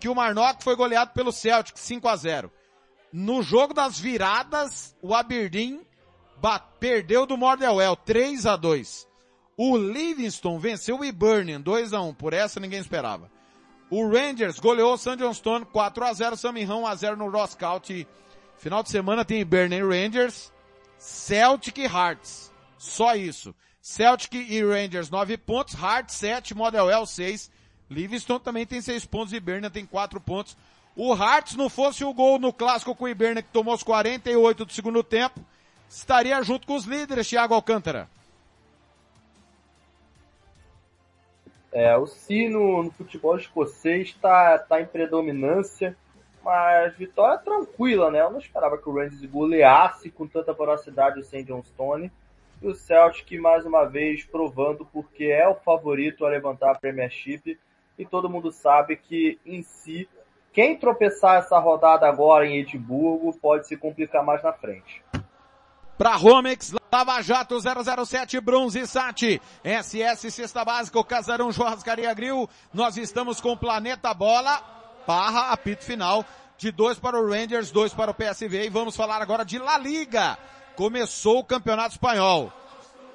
[0.00, 2.50] Que o Marnock foi goleado pelo Celtic, 5 a 0
[3.12, 5.80] No jogo das viradas, o Aberdeen
[6.80, 9.14] perdeu do Mordewell, 3 a 2
[9.56, 13.30] o Livingston venceu o Hibernian 2 a 1 por essa ninguém esperava.
[13.88, 15.16] O Rangers goleou o St.
[15.16, 18.06] Johnstone 4 a 0 Samirrão 1 a 0 no Ross County.
[18.56, 20.52] Final de semana tem Hibernian Rangers,
[20.98, 22.52] Celtic Hearts.
[22.78, 23.54] Só isso.
[23.84, 27.50] Celtic e Rangers 9 pontos, Hearts 7, Model L 6.
[27.90, 30.56] Livingston também tem 6 pontos, Hibernian tem 4 pontos.
[30.96, 34.64] O Hearts não fosse o gol no clássico com o Hibernian que tomou os 48
[34.64, 35.38] do segundo tempo,
[35.86, 38.08] estaria junto com os líderes, Thiago Alcântara.
[41.70, 45.94] É, o sino no futebol escocês está tá em predominância,
[46.42, 48.22] mas vitória tranquila, né?
[48.22, 51.42] Eu não esperava que o Rangers goleasse com tanta velocidade o St.
[51.42, 52.10] Johnstone.
[52.64, 57.58] E o Celtic, mais uma vez, provando porque é o favorito a levantar a Premiership.
[57.98, 60.08] E todo mundo sabe que, em si,
[60.50, 65.04] quem tropeçar essa rodada agora em Edimburgo pode se complicar mais na frente.
[65.98, 72.48] Para Romex, Lava Jato 007 Bronze Sat, SS Cesta Básica, Casarão Churrascaria Grill.
[72.72, 74.62] Nós estamos com Planeta Bola,
[75.06, 76.24] barra apito final
[76.56, 79.76] de dois para o Rangers, dois para o PSV e vamos falar agora de La
[79.76, 80.38] Liga.
[80.76, 82.52] Começou o Campeonato Espanhol.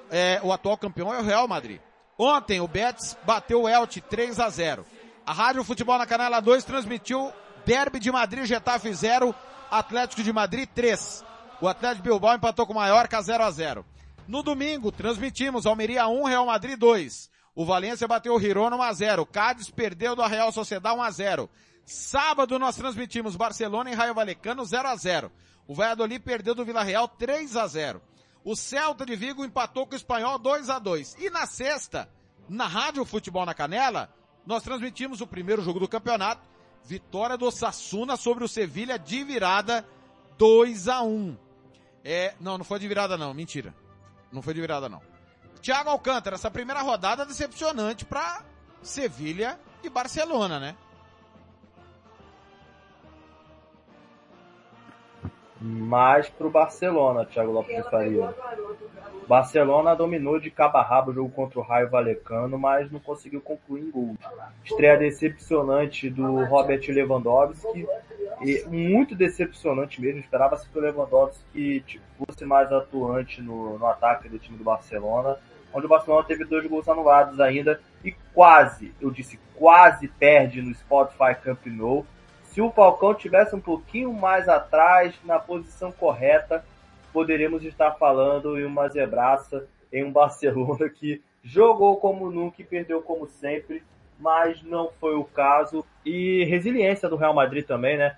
[0.09, 1.79] É, o atual campeão é o Real Madrid.
[2.17, 4.85] Ontem o Betis bateu o Elche 3 a 0.
[5.25, 7.31] A Rádio Futebol na Canela 2 transmitiu
[7.65, 9.35] Derby de Madrid, Getafe 0,
[9.69, 11.23] Atlético de Madrid 3.
[11.61, 13.85] O Atlético Bilbao empatou com o Mallorca 0 a 0.
[14.27, 17.29] No domingo, transmitimos Almeria 1, Real Madrid 2.
[17.53, 19.25] O Valência bateu o Girona 1 a 0.
[19.25, 21.49] Cádiz perdeu do Real Sociedade 1 a 0.
[21.85, 25.31] Sábado nós transmitimos Barcelona e Raio Valecano 0 a 0.
[25.69, 28.01] O Valladolid perdeu do Vila Real 3 a 0.
[28.43, 31.17] O Celta de Vigo empatou com o Espanhol 2 a 2.
[31.19, 32.09] E na sexta,
[32.49, 34.11] na Rádio Futebol na Canela,
[34.47, 36.41] nós transmitimos o primeiro jogo do campeonato,
[36.83, 39.87] vitória do Sassuna sobre o Sevilha de virada
[40.39, 41.37] 2 a 1.
[42.03, 43.71] É, não, não foi de virada não, mentira.
[44.31, 45.03] Não foi de virada não.
[45.61, 48.43] Thiago Alcântara, essa primeira rodada decepcionante para
[48.81, 50.75] Sevilha e Barcelona, né?
[55.69, 58.33] Mais pro Barcelona, Thiago Lopes de Faria.
[59.27, 63.39] Barcelona dominou de cabo a rabo o jogo contra o Raio Valecano, mas não conseguiu
[63.39, 64.15] concluir em gol.
[64.65, 67.87] Estreia decepcionante do Robert Lewandowski,
[68.41, 70.19] e muito decepcionante mesmo.
[70.19, 75.37] Esperava-se que o Lewandowski tipo, fosse mais atuante no, no ataque do time do Barcelona,
[75.71, 80.73] onde o Barcelona teve dois gols anulados ainda e quase, eu disse quase perde no
[80.73, 82.05] Spotify Camp Nou.
[82.49, 86.63] Se o Falcão tivesse um pouquinho mais atrás, na posição correta,
[87.11, 93.01] poderíamos estar falando em uma zebraça em um Barcelona que jogou como nunca e perdeu
[93.01, 93.83] como sempre,
[94.19, 95.85] mas não foi o caso.
[96.05, 98.17] E resiliência do Real Madrid também, né?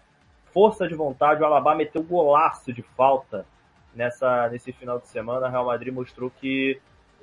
[0.52, 1.42] força de vontade.
[1.42, 3.46] O Alaba meteu golaço de falta
[3.94, 5.48] nessa, nesse final de semana.
[5.48, 6.80] O Real Madrid mostrou que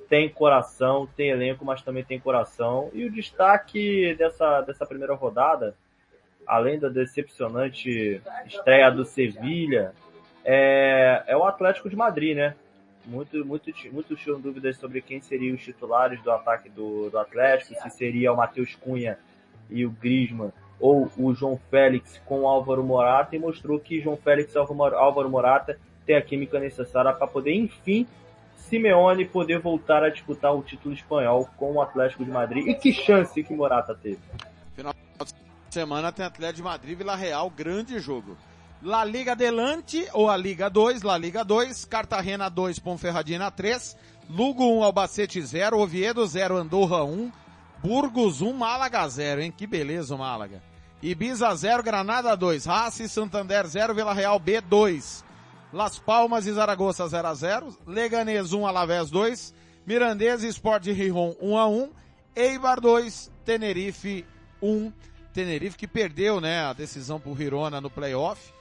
[0.07, 2.89] tem coração, tem elenco, mas também tem coração.
[2.93, 5.75] E o destaque dessa, dessa primeira rodada,
[6.49, 9.93] além da decepcionante estreia do Sevilha,
[10.43, 12.55] é, é o Atlético de Madrid, né?
[13.05, 17.79] Muito, muito, muito tinham dúvidas sobre quem seriam os titulares do ataque do, do Atlético,
[17.79, 19.17] se seria o Matheus Cunha
[19.69, 24.17] e o Griezmann ou o João Félix com o Álvaro Morata e mostrou que João
[24.17, 28.07] Félix e Álvaro Morata têm a química necessária para poder, enfim,
[28.55, 32.67] Simeone poder voltar a disputar o título espanhol com o Atlético de Madrid.
[32.67, 34.19] E que chance que Morata teve.
[35.69, 38.35] Semana tem Atlético de Madrid Vila Real, grande jogo.
[38.81, 43.95] La Liga Delante, ou a Liga 2, La Liga 2, Cartagena 2, Ponferradina 3,
[44.29, 47.31] Lugo 1, Albacete 0, Oviedo 0, Andorra 1,
[47.83, 49.51] Burgos 1, Málaga 0, hein?
[49.51, 50.61] Que beleza o Málaga.
[51.01, 55.23] Ibiza 0, Granada 2, Raci Santander 0, Vila Real B 2.
[55.71, 59.53] Las Palmas e Zaragoza 0 a 0, Leganês 1, Alavés 2,
[59.85, 61.89] Mirandês e Sport de Rijon 1 a 1,
[62.35, 64.25] Eibar 2, Tenerife
[64.61, 64.91] 1.
[65.33, 68.51] Tenerife que perdeu, né, a decisão pro Girona no playoff.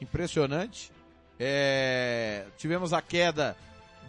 [0.00, 0.92] Impressionante.
[1.38, 3.56] É, tivemos a queda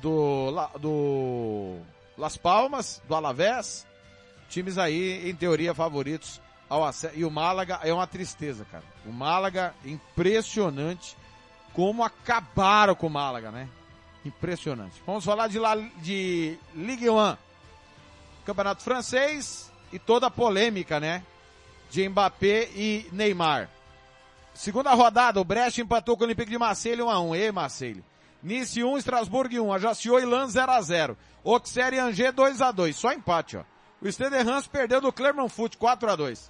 [0.01, 1.80] do, do
[2.18, 3.86] Las Palmas, do Alavés.
[4.49, 6.39] Times aí, em teoria, favoritos
[6.70, 7.18] ao acesso.
[7.18, 8.84] E o Málaga é uma tristeza, cara.
[9.06, 11.16] O Málaga, impressionante
[11.74, 13.68] como acabaram com o Málaga, né?
[14.24, 15.01] Impressionante.
[15.06, 17.38] Vamos falar de, La, de Ligue 1.
[18.45, 21.24] Campeonato Francês e toda a polêmica, né?
[21.90, 23.70] De Mbappé e Neymar.
[24.54, 27.36] Segunda rodada, o Brecht empatou com o Olympique de Marseille 1x1.
[27.38, 28.04] E Marseille.
[28.42, 29.74] Nice 1, Strasbourg 1.
[29.74, 31.16] Ajaccio e Lan 0x0.
[31.44, 32.94] Auxerre e Angers 2x2.
[32.94, 33.64] Só empate, ó.
[34.02, 36.50] O Stade Reims perdeu do Clermont Foot 4x2.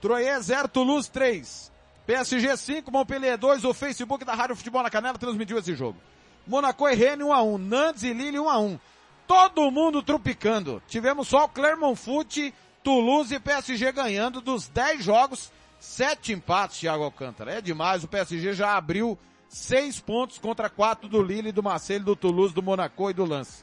[0.00, 1.72] Troyes 0, Toulouse 3.
[2.06, 3.64] PSG 5, Montpellier 2.
[3.64, 5.98] O Facebook da Rádio Futebol na Canela transmitiu esse jogo.
[6.46, 7.58] Monaco e Rennes 1x1.
[7.58, 8.80] Nantes e Lille 1x1.
[9.26, 10.82] Todo mundo trupicando.
[10.88, 12.54] Tivemos só o Clermont Foot,
[12.88, 15.52] Toulouse e PSG ganhando dos 10 jogos.
[15.78, 17.52] 7 empates, Thiago Alcântara.
[17.52, 18.02] É demais.
[18.02, 22.62] O PSG já abriu 6 pontos contra 4 do Lille, do Marseille, do Toulouse, do
[22.62, 23.62] Monaco e do Lance.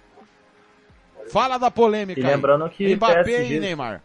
[1.31, 2.21] Fala da polêmica.
[2.21, 3.55] E lembrando que Mbappé PSG...
[3.55, 4.03] e Neymar.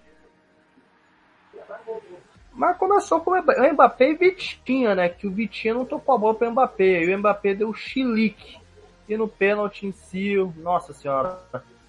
[2.54, 5.10] Mas começou com o Mbappé e Vitinha, né?
[5.10, 7.04] Que o Vitinha não tocou a bola pro Mbappé.
[7.04, 8.58] E o Mbappé deu chilique.
[9.06, 11.38] E no pênalti em si, nossa senhora.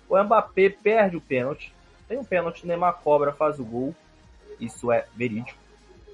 [0.10, 1.74] O Mbappé perde o pênalti.
[2.12, 3.96] Tem um pênalti, Neymar cobra, faz o gol.
[4.60, 5.58] Isso é verídico.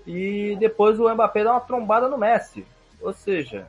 [0.06, 2.64] E depois o Mbappé dá uma trombada no Messi.
[3.02, 3.66] Ou seja,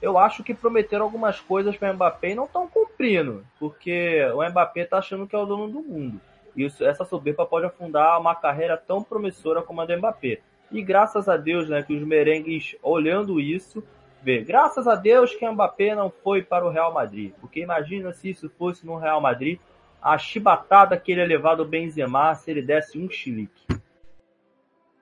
[0.00, 3.44] eu acho que prometeram algumas coisas para o Mbappé e não estão cumprindo.
[3.58, 6.20] Porque o Mbappé tá achando que é o dono do mundo.
[6.56, 10.42] E essa soberba pode afundar uma carreira tão promissora como a do Mbappé.
[10.70, 13.82] E graças a Deus, né, que os merengues, olhando isso,
[14.22, 17.32] vê, graças a Deus que o Mbappé não foi para o Real Madrid.
[17.40, 19.58] Porque imagina se isso fosse no Real Madrid,
[20.04, 23.64] a chibatada que ele ia levar do Benzema se ele desse um chilique.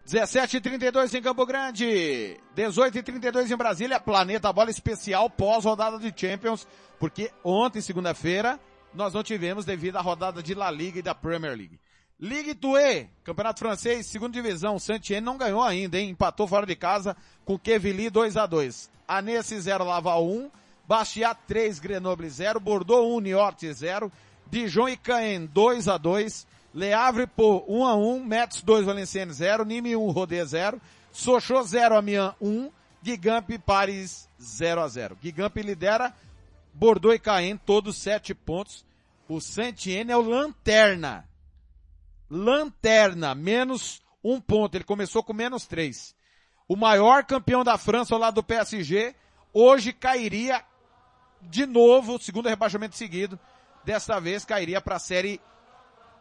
[0.04, 5.98] 17 32 em Campo Grande, 18 e 32 em Brasília, Planeta Bola Especial pós rodada
[5.98, 6.66] de Champions,
[6.98, 8.58] porque ontem, segunda-feira,
[8.94, 11.80] nós não tivemos devido à rodada de La Liga e da Premier League.
[12.18, 16.10] Ligue 2, Campeonato Francês, segunda divisão, Saint-Etienne não ganhou ainda, hein?
[16.10, 20.50] Empatou fora de casa com Quevilly 2 a 2 Anesse 0, Laval 1,
[20.86, 24.12] Bastia 3, Grenoble 0, Bordeaux 1, Niort 0,
[24.52, 29.36] Dijon e Caen 2 a 2 Le Havre por 1 a 1 Metz 2, Valenciennes
[29.36, 30.78] 0, Nîmes 1, Rodé 0,
[31.10, 32.70] Sochaux 0, Amiens 1,
[33.02, 36.14] Gigamp e Paris 0 a 0 Gigamp lidera
[36.74, 38.84] Bordeaux e Caen, todos 7 pontos.
[39.26, 41.26] O Saint-Etienne é o lanterna.
[42.30, 44.74] Lanterna, menos um ponto.
[44.74, 46.14] Ele começou com menos 3.
[46.68, 49.14] O maior campeão da França ao lado do PSG,
[49.52, 50.62] hoje cairia
[51.40, 53.38] de novo, segundo rebaixamento seguido.
[53.84, 55.40] Desta vez cairia para a Série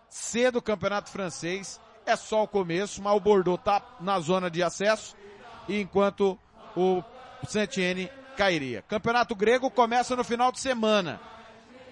[0.10, 1.82] C do Campeonato Francês.
[2.06, 5.16] É só o começo, mas o Bordeaux está na zona de acesso,
[5.70, 6.40] enquanto
[6.76, 7.04] o
[7.48, 8.82] Saint-Etienne cairia.
[8.84, 11.22] Campeonato Grego começa no final de semana.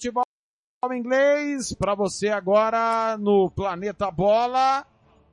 [0.02, 0.24] Futebol
[0.96, 4.84] inglês para você agora no Planeta Bola.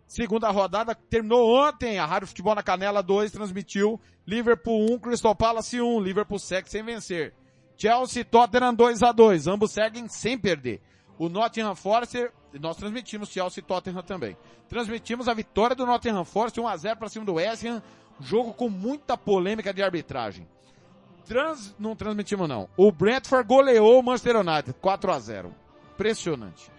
[0.06, 1.98] Segunda rodada terminou ontem.
[1.98, 6.00] A Rádio Futebol na Canela 2 transmitiu Liverpool 1, Crystal Palace 1.
[6.02, 7.32] Liverpool segue sem vencer.
[7.78, 9.46] Chelsea Tottenham 2 a 2.
[9.46, 10.82] Ambos seguem sem perder.
[11.18, 14.36] O Nottingham Forest, nós transmitimos Chelsea Tottenham também.
[14.68, 17.82] Transmitimos a vitória do Nottingham Forest 1 a 0 para cima do West Ham.
[18.20, 20.46] Jogo com muita polêmica de arbitragem.
[21.28, 22.68] Trans, não transmitimos não.
[22.74, 25.54] O Brentford goleou o Manchester United 4 a 0.
[25.94, 26.70] Impressionante.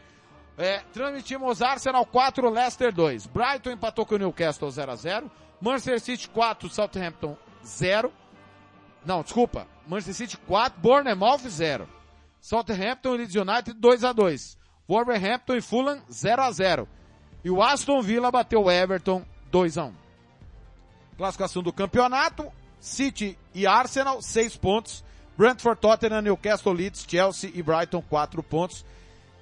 [0.58, 3.28] É, transmitimos Arsenal 4, Leicester 2.
[3.28, 5.32] Brighton empatou com o Newcastle 0 a 0.
[5.62, 8.12] Manchester City 4, Southampton 0.
[9.06, 9.68] Não, desculpa.
[9.88, 11.88] Manchester City 4, Bournemouth 0.
[12.41, 14.58] Southampton e Leeds United 2 a 2.
[14.88, 16.88] Wolverhampton e Fulham 0 a 0.
[17.43, 19.93] E o Aston Villa bateu o Everton 2 a 1.
[21.18, 25.03] Classificação do campeonato, City e Arsenal 6 pontos.
[25.38, 28.86] Brentford, Tottenham, Newcastle, Leeds, Chelsea e Brighton 4 pontos.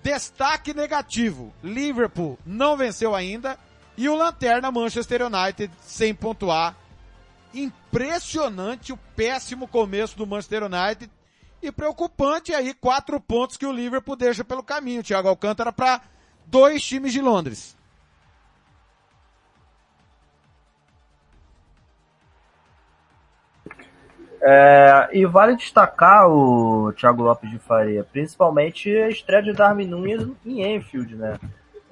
[0.03, 3.57] Destaque negativo, Liverpool não venceu ainda
[3.97, 6.75] e o Lanterna Manchester United sem pontuar.
[7.53, 11.11] Impressionante o péssimo começo do Manchester United
[11.61, 16.01] e preocupante aí quatro pontos que o Liverpool deixa pelo caminho, Thiago Alcântara, para
[16.45, 17.76] dois times de Londres.
[24.41, 30.27] É, e vale destacar o Thiago Lopes de Faria, principalmente a estreia de Darwin Nunes
[30.45, 31.39] em Enfield, né?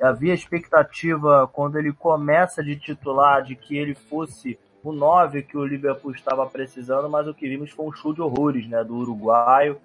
[0.02, 5.66] Havia expectativa quando ele começa de titular de que ele fosse o 9 que o
[5.66, 9.78] Liverpool estava precisando, mas o que vimos foi um show de horrores, né, do uruguaio.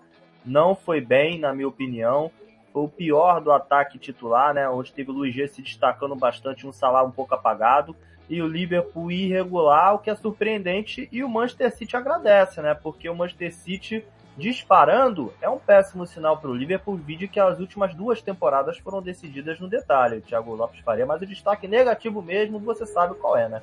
[0.44, 2.30] Não foi bem, na minha opinião.
[2.72, 6.66] Foi o pior do ataque titular, né, onde teve o Luiz G se destacando bastante,
[6.66, 7.96] um salário um pouco apagado
[8.30, 12.72] e o Liverpool irregular, o que é surpreendente e o Manchester City agradece, né?
[12.74, 14.04] Porque o Manchester City
[14.36, 19.02] disparando é um péssimo sinal para o Liverpool, vídeo que as últimas duas temporadas foram
[19.02, 23.36] decididas no detalhe, o Thiago Lopes faria, mas o destaque negativo mesmo, você sabe qual
[23.36, 23.60] é, né?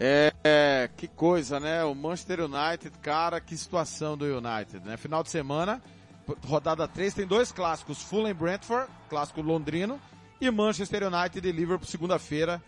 [0.00, 1.84] É, que coisa, né?
[1.84, 4.96] O Manchester United, cara, que situação do United, né?
[4.96, 5.80] Final de semana,
[6.44, 10.00] rodada 3, tem dois clássicos, Fulham e Brentford, clássico londrino,
[10.40, 12.60] e Manchester United e Liverpool segunda-feira,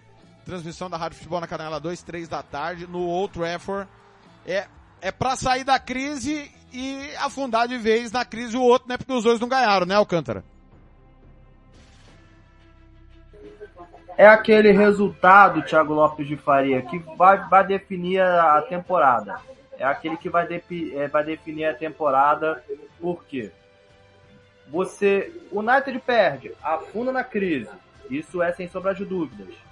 [0.45, 3.89] Transmissão da Rádio Futebol na Canela 2, 3 da tarde, no Old Trafford.
[4.47, 4.67] É,
[5.01, 8.97] é pra sair da crise e afundar de vez na crise o outro, né?
[8.97, 10.45] Porque os dois não ganharam, né, Alcântara?
[14.17, 19.41] É aquele resultado, Thiago Lopes de Faria, que vai, vai definir a temporada.
[19.77, 22.63] É aquele que vai, de, é, vai definir a temporada.
[23.01, 23.51] Por quê?
[24.69, 27.71] Você, o United perde, afunda na crise.
[28.09, 29.64] Isso é sem sombra de dúvidas.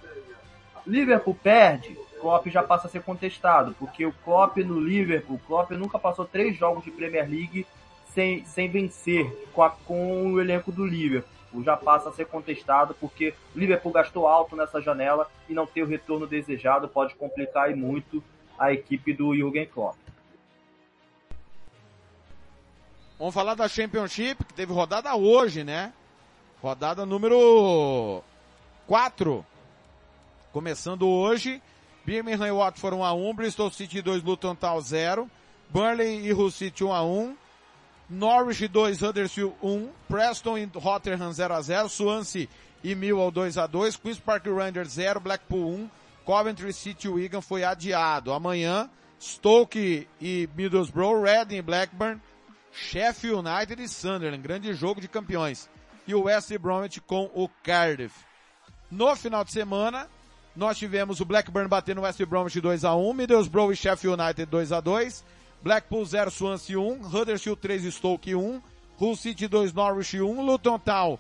[0.86, 5.98] Liverpool perde, Klopp já passa a ser contestado, porque o Klopp no Liverpool, Klopp nunca
[5.98, 7.66] passou três jogos de Premier League
[8.14, 11.30] sem, sem vencer com, a, com o elenco do Liverpool.
[11.64, 15.82] Já passa a ser contestado porque o Liverpool gastou alto nessa janela e não ter
[15.82, 18.22] o retorno desejado pode complicar e muito
[18.58, 19.96] a equipe do Jürgen Klopp.
[23.18, 25.92] Vamos falar da Championship, que teve rodada hoje, né?
[26.60, 28.22] Rodada número
[28.86, 29.44] 4.
[30.52, 31.62] Começando hoje,
[32.04, 35.30] Birmingham e Watford 1 a 1, Bristol City 2, Luton Town 0,
[35.70, 37.36] Burnley e Hull City 1 a 1,
[38.10, 42.48] Norwich 2, Huddersfield 1, Preston e Rotterdam 0 a 0, Swansea
[42.84, 45.90] e Millwall 2 a 2, Queen's Park Rangers 0, Blackpool 1,
[46.26, 48.30] Coventry City Wigan foi adiado.
[48.30, 52.20] Amanhã, Stoke e Middlesbrough, Reading e Blackburn,
[52.70, 55.70] Sheffield United e Sunderland, grande jogo de campeões.
[56.06, 58.14] E o West Bromwich com o Cardiff.
[58.90, 60.08] No final de semana,
[60.54, 65.22] nós tivemos o Blackburn batendo o West Bromwich 2x1, Middlesbrough e Sheffield United 2x2,
[65.62, 68.62] Blackpool 0, Swansea 1, Huddersfield 3, Stoke 1,
[69.00, 71.18] Hull City 2, Norwich 1, Luton Town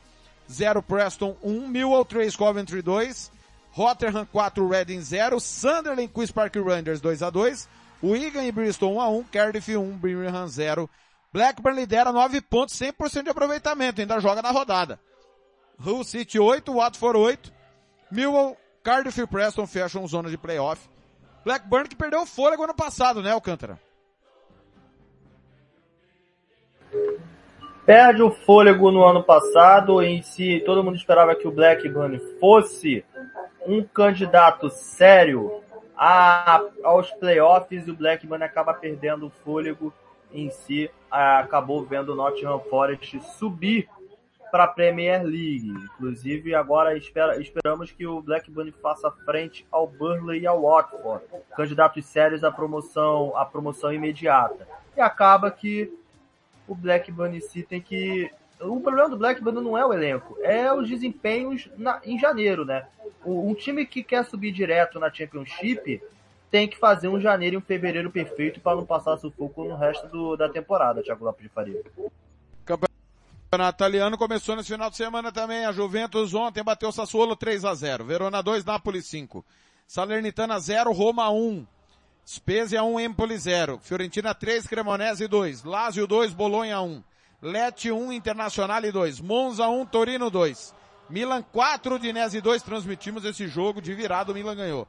[0.50, 3.30] 0, Preston 1, Millwall 3, Coventry 2,
[3.76, 7.66] Rotterdam 4, Reading 0, Sunderland Queen's Park Rangers 2x2,
[8.02, 10.90] Wigan e Bristol 1x1, Cardiff 1, Birmingham 0.
[11.32, 15.00] Blackburn lidera 9 pontos, 100% de aproveitamento, ainda joga na rodada.
[15.78, 17.52] Hull City 8, Watford 8,
[18.10, 20.88] Millwall Cardiff e Preston fecham zona de playoff.
[21.44, 23.78] Blackburn que perdeu o fôlego ano passado, né, Alcântara?
[27.84, 33.04] Perde o fôlego no ano passado, em si todo mundo esperava que o Blackburn fosse
[33.66, 35.62] um candidato sério
[35.96, 39.92] a, aos playoffs e o Blackburn acaba perdendo o fôlego
[40.32, 43.88] em si, acabou vendo o Nottingham Forest subir
[44.52, 45.70] para a Premier League.
[45.70, 51.24] Inclusive, agora espera, esperamos que o Blackburn faça frente ao Burnley e ao Watford,
[51.56, 54.68] candidatos sérios à promoção, à promoção imediata.
[54.94, 55.90] E acaba que
[56.68, 58.30] o Blackburn si tem que.
[58.60, 62.86] O problema do Blackburn não é o elenco, é os desempenhos na, em janeiro, né?
[63.24, 66.00] O, um time que quer subir direto na Championship
[66.50, 70.06] tem que fazer um janeiro e um fevereiro perfeito para não passar sufoco no resto
[70.08, 71.82] do, da temporada, Thiago Lopes de Faria.
[73.52, 75.66] Campeonato italiano começou nesse final de semana também.
[75.66, 79.44] A Juventus ontem bateu Sassuolo 3 a 0 Verona 2, Napoli 5.
[79.86, 81.66] Salernitana 0, Roma 1.
[82.26, 83.78] Spezia 1, Empoli 0.
[83.82, 85.64] Fiorentina 3, Cremonese 2.
[85.64, 87.04] Lazio 2, Bolonha 1.
[87.42, 89.20] Lecce 1, Internazionale 2.
[89.20, 90.74] Monza 1, Torino 2.
[91.10, 92.62] Milan 4, Dinese 2.
[92.62, 94.88] Transmitimos esse jogo de virado, o Milan ganhou.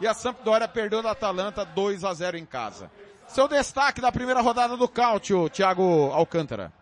[0.00, 2.88] E a Sampdoria perdeu da Atalanta 2 a 0 em casa.
[3.26, 6.72] Seu destaque da primeira rodada do Cáutio, Thiago Alcântara.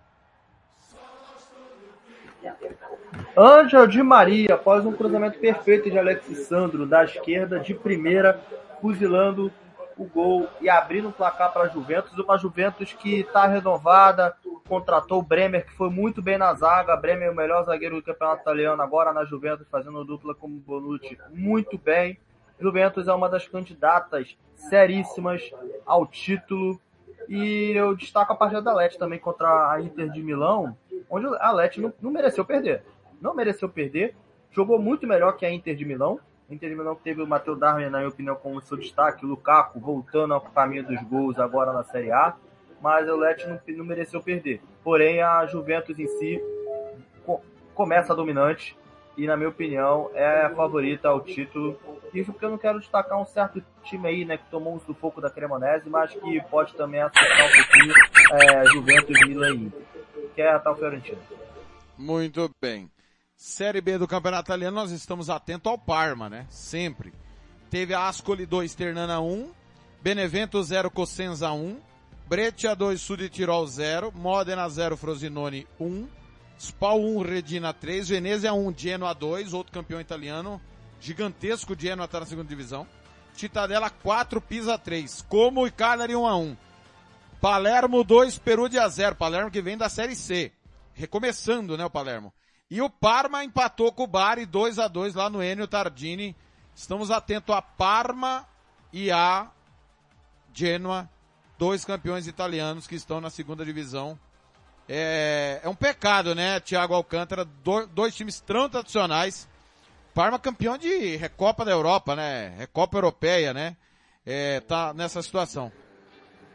[3.37, 8.41] Ângel de Maria, após um cruzamento perfeito de Alexis Sandro da esquerda, de primeira,
[8.81, 9.51] fuzilando
[9.97, 12.19] o gol e abrindo o placar para a Juventus.
[12.19, 14.37] Uma Juventus que está renovada,
[14.69, 16.97] contratou o Bremer, que foi muito bem na zaga.
[16.97, 20.51] Bremer é o melhor zagueiro do campeonato italiano, agora na Juventus, fazendo dupla com o
[20.51, 22.19] Bonucci muito bem.
[22.61, 25.51] Juventus é uma das candidatas seríssimas
[25.85, 26.81] ao título.
[27.29, 30.77] E eu destaco a partida da Leti também contra a Inter de Milão,
[31.11, 32.83] onde a Leti não, não mereceu perder.
[33.21, 34.15] Não mereceu perder.
[34.51, 36.19] Jogou muito melhor que a Inter de Milão.
[36.51, 39.25] A Inter de Milão teve o Matheus Darwin, na minha opinião, como seu destaque.
[39.25, 42.35] O Lukaku voltando ao caminho dos gols agora na Série A.
[42.81, 44.61] Mas o Leti não, não mereceu perder.
[44.83, 46.43] Porém, a Juventus em si
[47.75, 48.77] começa dominante
[49.17, 51.79] e, na minha opinião, é a favorita ao título.
[52.15, 55.21] Isso porque eu não quero destacar um certo time aí, né, que tomou um sufoco
[55.21, 57.95] da Cremonese, mas que pode também assustar um pouquinho
[58.33, 59.83] é, Juventus, Milan e Inter,
[60.35, 61.19] que é a tal Fiorentina.
[61.97, 62.91] Muito bem.
[63.37, 66.47] Série B do Campeonato Italiano, nós estamos atentos ao Parma, né?
[66.49, 67.13] Sempre.
[67.71, 69.51] Teve a Ascoli 2, Ternana 1,
[70.01, 71.81] Benevento 0, Cosenza 1,
[72.27, 76.09] Breccia 2, Sud Tirol 0, Modena 0, Frosinone 1,
[76.59, 80.61] Spal 1, Redina 3, Venezia 1, Genoa 2, outro campeão italiano,
[81.01, 82.87] gigantesco Genoa está na segunda divisão.
[83.35, 86.57] Titadella 4, Pisa 3, Como e Cagliari 1 a 1.
[87.43, 90.53] Palermo 2, Perugia 0, Palermo que vem da Série C.
[90.95, 92.33] Recomeçando, né, o Palermo.
[92.71, 96.37] E o Parma empatou com o Bari 2 a 2 lá no Enio Tardini.
[96.73, 98.47] Estamos atentos a Parma
[98.93, 99.51] e a
[100.55, 101.11] Genoa,
[101.59, 104.17] dois campeões italianos que estão na segunda divisão.
[104.89, 109.49] É, é um pecado, né, Thiago Alcântara, do, dois times tão tradicionais.
[110.15, 113.77] Parma campeão de Recopa da Europa, né, Recopa Europeia, né,
[114.25, 115.73] é, tá nessa situação.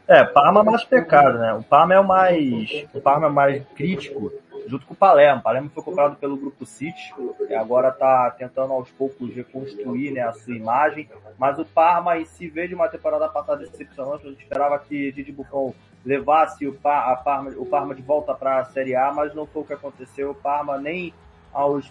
[0.08, 3.32] É, Parma é mais pecado, né, o Parma é o mais, o Parma é o
[3.32, 4.32] mais crítico,
[4.66, 5.40] junto com o Palermo.
[5.40, 7.14] O Palermo foi comprado pelo Grupo City
[7.48, 11.08] e agora está tentando aos poucos reconstruir né, a sua imagem.
[11.38, 14.26] Mas o Parma em si veio de uma temporada passada decepcionante.
[14.26, 18.64] A gente esperava que Didi Buffon levasse o, Parma, o Parma de volta para a
[18.64, 20.30] Série A, mas não foi o que aconteceu.
[20.30, 21.12] O Parma nem
[21.52, 21.90] aos,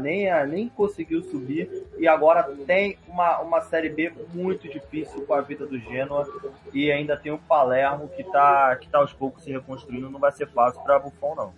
[0.00, 5.40] nem, nem conseguiu subir e agora tem uma, uma Série B muito difícil com a
[5.40, 6.28] vida do Genoa
[6.72, 10.10] e ainda tem o Palermo que está que tá aos poucos se reconstruindo.
[10.10, 11.54] Não vai ser fácil para Buffon, não.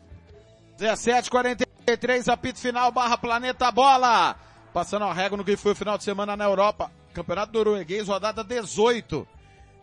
[0.78, 4.36] 17:43 apito final barra Planeta Bola.
[4.72, 6.90] Passando a régua no que foi o final de semana na Europa.
[7.12, 9.26] Campeonato norueguês, rodada 18.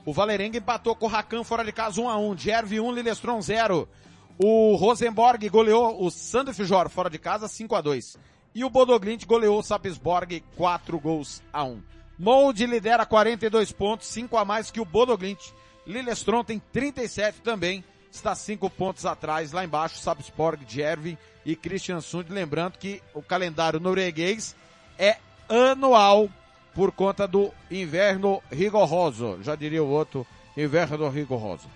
[0.05, 2.36] O Valerenga empatou com o Rakan fora de casa 1 a 1.
[2.36, 3.89] Djervi 1, Lillestrom 0.
[4.38, 8.17] O Rosenborg goleou o Sandefjord fora de casa 5 a 2.
[8.53, 11.81] E o Bodoglint goleou o Sapsborg 4 gols a 1.
[12.17, 15.51] Molde lidera 42 pontos, 5 a mais que o Bodoglint.
[15.86, 17.83] Lillestrom tem 37 também
[18.15, 22.31] está cinco pontos atrás, lá embaixo, Sapsborg, Djervi e Christian Sund.
[22.31, 24.55] Lembrando que o calendário norueguês
[24.97, 25.17] é
[25.49, 26.29] anual
[26.73, 29.39] por conta do inverno rigoroso.
[29.41, 30.25] Já diria o outro,
[30.57, 31.67] inverno rigoroso.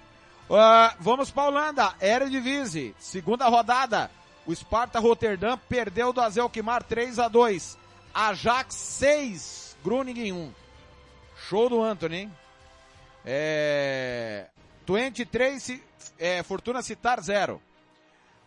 [0.49, 4.09] Uh, vamos para a Holanda, Eredivisie, segunda rodada.
[4.47, 7.77] O Sparta Rotterdam perdeu do Azelkmar 3 a 2.
[8.11, 10.53] Ajax 6, Groningen 1.
[11.47, 12.37] Show do Anthony, hein?
[13.23, 14.47] É...
[14.87, 15.79] 23
[16.17, 17.61] é, Fortuna Citar 0.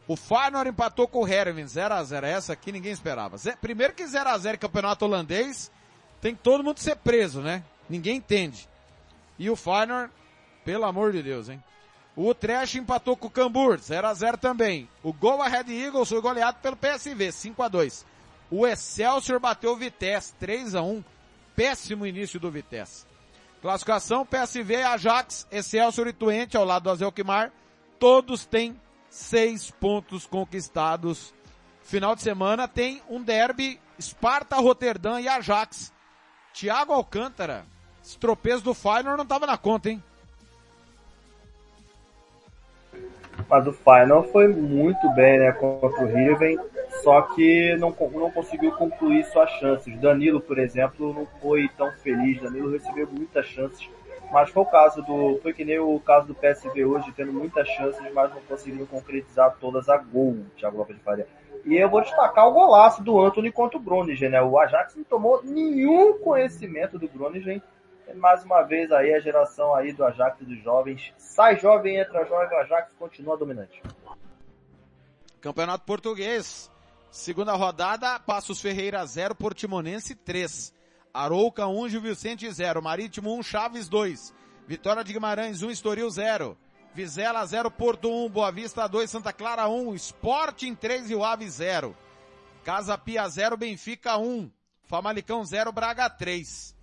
[0.09, 3.37] O Feyenoord empatou com o Herven 0 a 0 Essa aqui ninguém esperava.
[3.61, 5.71] Primeiro que 0 a 0 campeonato holandês,
[6.21, 7.63] tem que todo mundo ser preso, né?
[7.89, 8.69] Ninguém entende.
[9.39, 10.13] E o Feyenoord,
[10.65, 11.63] pelo amor de Deus, hein?
[12.15, 14.89] O Utrecht empatou com o Cambur, 0 a 0 também.
[15.03, 18.05] O Go Ahead Eagles foi goleado pelo PSV, 5 a 2.
[18.51, 21.03] O Excelsior bateu o Vitesse, 3 a 1.
[21.57, 23.07] Péssimo início do Vitesse.
[23.63, 27.51] Classificação, PSV, Ajax, Excelsior e Twente ao lado do Azelkmar.
[27.99, 31.33] Todos têm seis pontos conquistados.
[31.83, 35.93] Final de semana tem um derby, Sparta, Roterdã e Ajax.
[36.53, 37.65] Thiago Alcântara,
[38.05, 40.03] esse tropeço do Feyenoord não estava na conta, hein?
[43.53, 46.59] Mas o Final foi muito bem, né, contra o Riven,
[47.03, 49.95] só que não, não conseguiu concluir suas chances.
[50.01, 52.41] Danilo, por exemplo, não foi tão feliz.
[52.41, 53.87] Danilo recebeu muitas chances,
[54.33, 57.69] mas foi o caso do, foi que nem o caso do PSV hoje, tendo muitas
[57.69, 61.27] chances, mas não conseguiu concretizar todas a gol, Thiago Lopes de Faria.
[61.67, 64.41] E eu vou destacar o golaço do Anthony contra o Groningen, né?
[64.41, 67.61] O Ajax não tomou nenhum conhecimento do Groningen
[68.15, 71.13] mais uma vez aí a geração aí do Ajax dos jovens.
[71.17, 73.83] Sai jovem, entra jovem, o Ajax continua dominante.
[75.41, 76.71] Campeonato Português.
[77.11, 80.73] Segunda rodada, Passos Ferreira 0, Portimonense 3.
[81.13, 84.33] Arouca 1, Gil Vicente 0, Marítimo 1, Chaves 2.
[84.67, 86.57] Vitória de Guimarães 1, Estoril 0.
[86.95, 91.49] Vizela 0, Porto 1, Boa Vista 2, Santa Clara 1, Sporting 3 e o Ave
[91.49, 91.97] 0.
[92.65, 94.51] Casa Pia 0, Benfica 1.
[94.85, 96.75] Famalicão 0, Braga 3.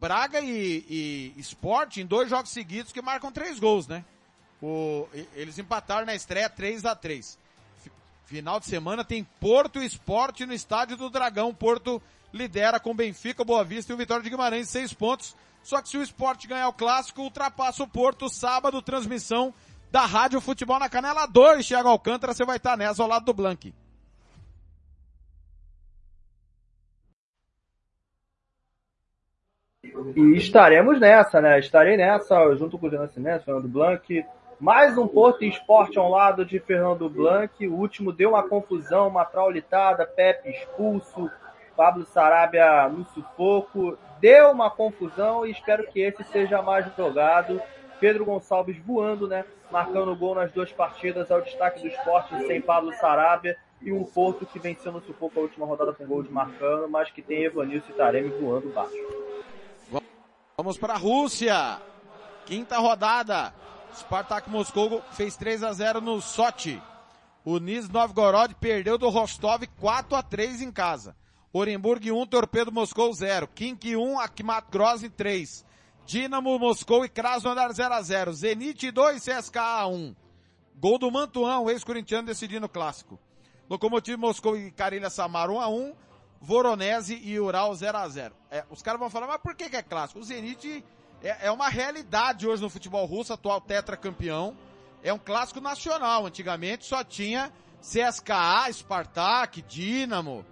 [0.00, 4.04] Braga e, e Sporting, dois jogos seguidos que marcam três gols, né?
[4.62, 7.38] O, eles empataram na estreia 3 a 3
[8.28, 11.54] Final de semana tem Porto Esporte no Estádio do Dragão.
[11.54, 15.34] Porto lidera com Benfica, Boa Vista e o Vitória de Guimarães, seis pontos.
[15.62, 19.54] Só que se o esporte ganhar o clássico, ultrapassa o Porto, sábado, transmissão
[19.90, 23.32] da Rádio Futebol na Canela 2, Thiago Alcântara, você vai estar nessa ao lado do
[23.32, 23.72] Blank.
[30.14, 31.58] E estaremos nessa, né?
[31.58, 34.24] Estarei nessa, junto com o Jonas Nascimento, Fernando Blanc.
[34.60, 37.66] Mais um Porto Esporte ao lado de Fernando Blanc.
[37.66, 41.30] O último deu uma confusão, uma traulitada, Pepe expulso,
[41.76, 43.98] Pablo Sarabia no sufoco.
[44.20, 47.60] Deu uma confusão e espero que esse seja mais jogado.
[48.00, 49.44] Pedro Gonçalves voando, né?
[49.70, 51.30] Marcando gol nas duas partidas.
[51.30, 53.56] É o destaque do esporte sem Pablo Sarabia.
[53.80, 57.10] E um Porto que venceu no sufoco a última rodada com gol de Marcano, mas
[57.10, 58.92] que tem Evanilson e Taremi voando baixo.
[60.58, 61.80] Vamos para a Rússia.
[62.44, 63.54] Quinta rodada.
[63.94, 66.82] Spartak Moscou fez 3 a 0 no Sochi.
[67.44, 71.14] O Niz Novgorod perdeu do Rostov 4 a 3 em casa.
[71.52, 73.46] Orenburg 1, Torpedo Moscou 0.
[73.54, 75.64] Kink 1, Akhmat Grozny 3.
[76.04, 78.32] Dinamo Moscou e Krasnodar 0 a 0.
[78.32, 80.16] Zenit 2, CSKA 1.
[80.74, 83.16] Gol do Mantuan, ex-corintiano decidindo o clássico.
[83.70, 85.94] Lokomotiv Moscou e Karilha Samar 1 a 1.
[86.40, 89.76] Voronese e Ural 0 a 0 é, Os caras vão falar, mas por que, que
[89.76, 90.20] é clássico?
[90.20, 90.84] O Zenit
[91.22, 94.56] é, é, uma realidade hoje no futebol russo, atual tetracampeão.
[95.02, 96.26] É um clássico nacional.
[96.26, 100.44] Antigamente só tinha CSKA, Spartak, Dinamo,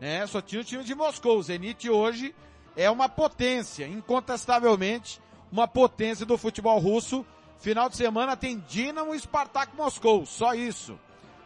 [0.00, 0.26] né?
[0.26, 1.38] Só tinha o time de Moscou.
[1.38, 2.34] O Zenit hoje
[2.76, 5.20] é uma potência, incontestavelmente,
[5.50, 7.24] uma potência do futebol russo.
[7.58, 10.98] Final de semana tem Dinamo e Spartak Moscou, só isso.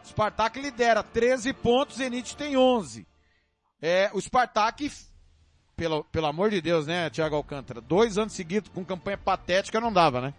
[0.05, 3.05] Spartak lidera 13 pontos, Zenit tem 11.
[3.81, 4.89] É, o Spartak,
[5.75, 7.81] pelo, pelo amor de Deus, né, Thiago Alcântara?
[7.81, 10.33] Dois anos seguidos com campanha patética não dava, né?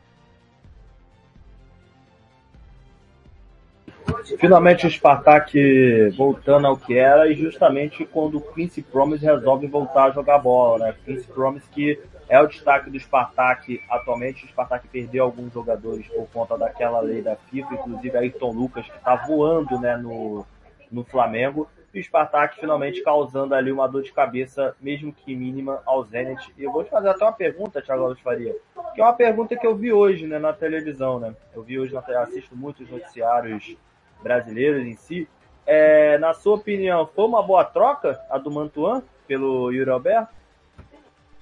[4.39, 10.07] Finalmente o Spartak voltando ao que era e justamente quando o Quincy Promise resolve voltar
[10.07, 10.95] a jogar bola, né?
[11.05, 14.45] Quincy Promise que é o destaque do Spartak atualmente.
[14.45, 18.97] O Spartak perdeu alguns jogadores por conta daquela lei da FIFA, inclusive Ayrton Lucas que
[18.97, 20.45] está voando, né, no,
[20.91, 25.83] no Flamengo e o Spartak finalmente causando ali uma dor de cabeça, mesmo que mínima,
[25.87, 26.53] ao Zenit.
[26.59, 28.55] E eu vou te fazer até uma pergunta, Thiago Alves Faria,
[28.95, 31.19] que é uma pergunta que eu vi hoje né, na televisão.
[31.19, 31.35] Né?
[31.55, 33.77] Eu vi hoje, na, assisto muitos noticiários
[34.23, 35.27] brasileiros em si.
[35.65, 40.35] É, na sua opinião, foi uma boa troca a do Mantuan pelo Yuri Alberto?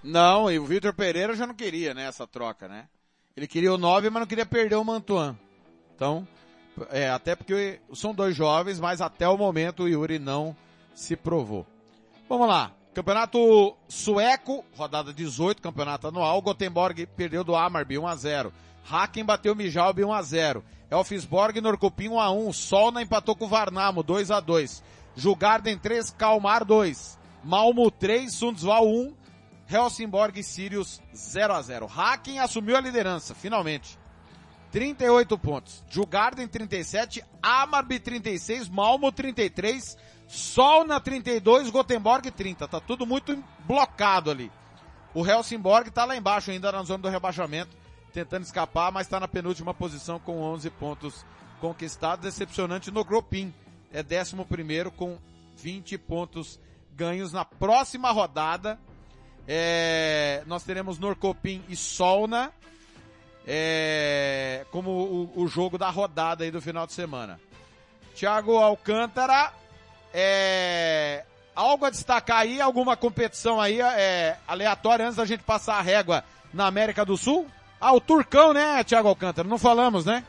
[0.03, 2.87] Não, e o Vitor Pereira já não queria, né, essa troca, né?
[3.37, 5.37] Ele queria o 9, mas não queria perder o Mantuan.
[5.95, 6.27] Então,
[6.91, 10.57] é, até porque são dois jovens, mas até o momento o Yuri não
[10.95, 11.67] se provou.
[12.29, 12.73] Vamos lá.
[12.95, 16.41] Campeonato sueco, rodada 18, campeonato anual.
[16.41, 18.53] Gothenburg perdeu do Amarby 1 a 0.
[18.89, 20.65] Haken bateu Mijalbi 1 a 0.
[20.91, 22.53] Elfsborg Norcopim 1 a 1.
[22.53, 24.83] Solna empatou com Varnamo 2 a 2.
[25.17, 27.19] Jugarden 3, Kalmar 2.
[27.43, 29.15] Malmo 3, Sundsvall 1.
[29.69, 31.87] Helsingborg e Sirius 0 a 0.
[31.87, 33.99] Haken assumiu a liderança, finalmente.
[34.75, 35.85] 38 pontos.
[35.89, 39.97] Jugarden 37, Amarby 36, Malmo 33,
[40.27, 42.67] Sol na 32, Gothenburg 30.
[42.67, 44.51] Tá tudo muito blocado ali.
[45.15, 47.71] O Helsingborg tá lá embaixo ainda na zona do rebaixamento,
[48.13, 51.25] tentando escapar, mas está na penúltima posição com 11 pontos
[51.61, 52.25] conquistados.
[52.25, 53.55] Decepcionante no Gropin.
[53.93, 55.17] É 11 primeiro com
[55.57, 56.59] 20 pontos
[56.97, 58.77] ganhos na próxima rodada.
[59.47, 62.53] É, nós teremos Norcopim e Solna
[63.47, 67.39] é, como o, o, jogo da rodada aí do final de semana.
[68.15, 69.53] Thiago Alcântara,
[70.13, 71.25] é,
[71.55, 76.25] algo a destacar aí, alguma competição aí é, aleatória antes da gente passar a régua
[76.53, 77.47] na América do Sul?
[77.81, 79.47] Ah, o Turcão, né, Thiago Alcântara?
[79.47, 80.25] Não falamos, né?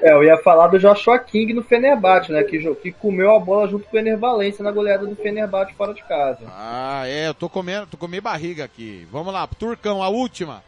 [0.00, 2.42] É, eu ia falar do Joshua King no Fenerbahçe, né?
[2.44, 5.92] Que, que comeu a bola junto com o Ener Valência na goleada do Fenerbahçe fora
[5.92, 6.46] de casa.
[6.48, 9.06] Ah, é, eu tô comendo, tô comendo barriga aqui.
[9.10, 10.62] Vamos lá, Turcão, a última.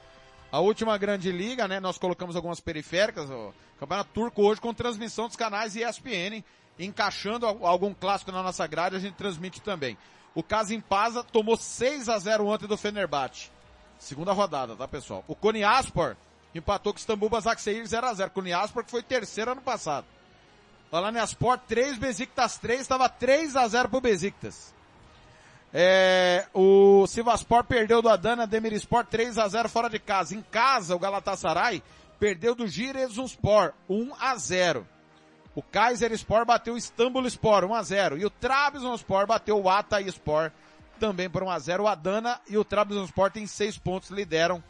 [0.53, 1.79] A última grande liga, né?
[1.79, 3.31] Nós colocamos algumas periféricas.
[3.31, 6.45] O Campeonato Turco hoje com transmissão dos canais ESPN,
[6.79, 9.97] encaixando algum clássico na nossa grade, a gente transmite também.
[10.35, 13.51] O Casim Paza tomou 6 a 0 ontem do Fenerbahçe.
[13.99, 15.25] Segunda rodada, tá, pessoal?
[15.29, 16.17] O Konyaspor
[16.55, 20.07] empatou com o Istambul Basaksehir 0 a 0 Konyaspor que foi terceiro ano passado.
[20.91, 24.75] Falando em Asport, 3, Besiktas 3, estava 3 a 0 pro Besiktas.
[25.73, 30.35] É, o Sivaspor perdeu do Adana Demirspor 3 a 0 fora de casa.
[30.35, 31.83] Em casa, o Galatasaray
[32.19, 34.87] perdeu do Giresunspor 1 a 0.
[35.55, 40.53] O Kaiserspor bateu o Istanbulspor 1 a 0 e o Trabzonspor bateu o Ataíspor
[40.99, 41.83] também por 1 a 0.
[41.85, 44.63] O Adana e o Trabzonspor têm 6 pontos, lideram.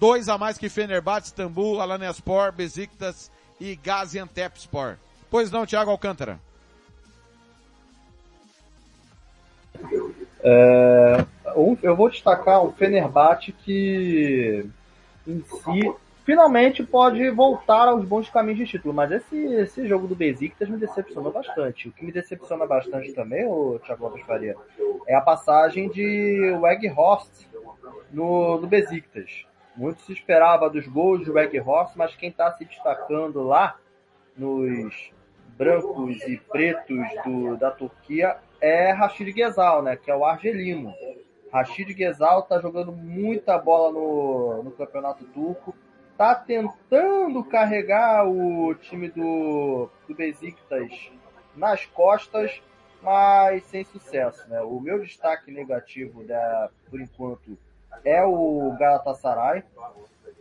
[0.00, 4.96] Dois a mais que Fenerbahçe, Istambul, Alanyaspor, Besiktas e Gaziantepspor.
[5.30, 6.40] Pois não, Thiago Alcântara.
[10.42, 11.24] É,
[11.82, 14.64] eu vou destacar o Fenerbahçe que
[15.26, 20.14] em si finalmente pode voltar aos bons caminhos de título, mas esse, esse jogo do
[20.14, 21.88] Besiktas me decepcionou bastante.
[21.88, 24.54] O que me decepciona bastante também, o Thiago Lopes Faria,
[25.06, 27.46] é a passagem de Weghorst
[28.12, 29.46] no, no Besiktas.
[29.74, 33.76] Muito se esperava dos gols do Weghorst, mas quem está se destacando lá
[34.36, 35.10] nos
[35.56, 40.92] brancos e pretos do, da Turquia é Rashid Ghezal, né, que é o argelino.
[41.52, 45.74] Rashid Ghezal está jogando muita bola no, no campeonato turco,
[46.12, 51.10] está tentando carregar o time do, do Besiktas
[51.54, 52.60] nas costas,
[53.02, 54.48] mas sem sucesso.
[54.48, 54.60] Né?
[54.60, 57.56] O meu destaque negativo, da, por enquanto,
[58.04, 59.62] é o Galatasaray.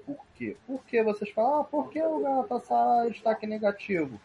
[0.05, 0.57] Por quê?
[0.65, 4.20] Porque vocês falam, ah, por que o Galatasaray é destaque negativo?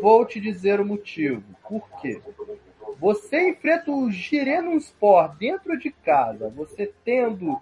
[0.00, 1.42] Vou te dizer o motivo.
[1.68, 2.20] Por quê?
[2.98, 7.60] Você enfrenta o Giresunspor dentro de casa, você tendo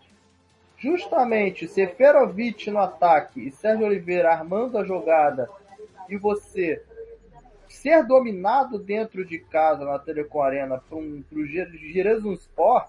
[0.76, 5.48] justamente Seferovic no ataque e Sérgio Oliveira armando a jogada
[6.08, 6.82] e você
[7.68, 12.86] ser dominado dentro de casa na Telecom Arena para um, o Giresunspor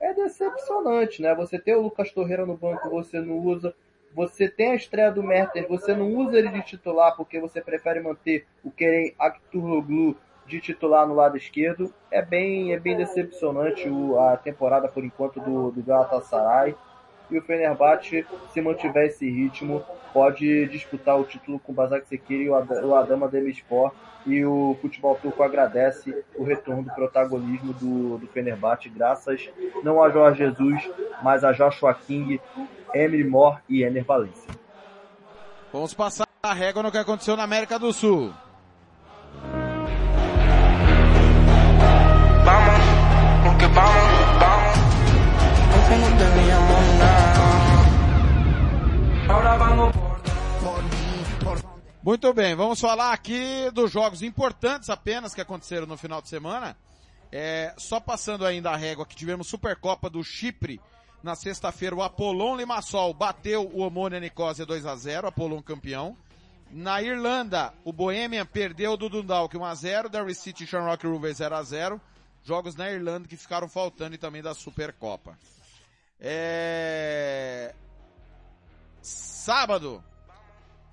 [0.00, 1.34] é decepcionante, né?
[1.34, 3.74] Você tem o Lucas Torreira no banco, você não usa.
[4.14, 8.00] Você tem a estreia do Mertens, você não usa ele de titular porque você prefere
[8.00, 10.16] manter o Kerem Aktürkoğlu
[10.46, 11.92] de titular no lado esquerdo.
[12.10, 16.74] É bem, é bem decepcionante o, a temporada por enquanto do, do Galatasaray.
[17.30, 22.48] E o Fenerbahçe, se mantiver esse ritmo, pode disputar o título com o Basak e
[22.48, 23.92] o Adama Demirspor.
[24.24, 29.48] E o futebol turco agradece o retorno do protagonismo do, do Fenerbahçe, graças
[29.84, 30.90] não a Jorge Jesus,
[31.22, 32.40] mas a Joshua King,
[32.92, 34.50] Emily Moore e Ener Valencia.
[35.72, 38.32] Vamos passar a régua no que aconteceu na América do Sul.
[52.06, 56.76] Muito bem, vamos falar aqui dos jogos importantes apenas que aconteceram no final de semana.
[57.32, 60.80] É, só passando ainda a régua que tivemos Supercopa do Chipre
[61.20, 61.96] na sexta-feira.
[61.96, 66.16] O Apolon Limassol bateu o Omônia Nicosia 2 a 0 Apolon campeão.
[66.70, 71.38] Na Irlanda, o Bohemian perdeu do Dundalk 1 a 0 Derry City e Shamrock Rovers
[71.38, 72.00] 0 a 0
[72.44, 75.36] jogos na Irlanda que ficaram faltando e também da Supercopa.
[76.20, 77.74] É...
[79.02, 80.04] Sábado,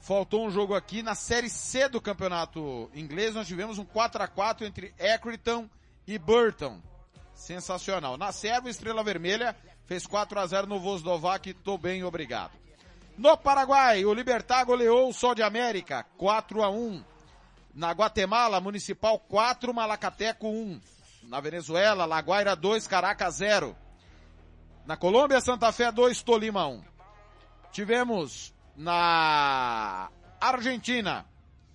[0.04, 3.34] faltou um jogo aqui na Série C do Campeonato Inglês.
[3.34, 5.70] Nós tivemos um 4 a 4 entre Accrington
[6.06, 6.82] e Burton.
[7.34, 8.18] Sensacional.
[8.18, 11.54] Na Sérvia, Estrela Vermelha fez 4 a 0 no Vozdovac.
[11.54, 12.52] Tô bem, obrigado.
[13.18, 17.04] No Paraguai, o Libertar goleou o Sol de América, 4 a 1.
[17.74, 20.82] Na Guatemala, Municipal 4, Malacateco 1
[21.24, 23.76] na Venezuela, Laguaira 2, Caracas 0.
[24.86, 26.84] Na Colômbia, Santa Fé 2, Tolima 1.
[27.72, 30.10] Tivemos na
[30.40, 31.26] Argentina,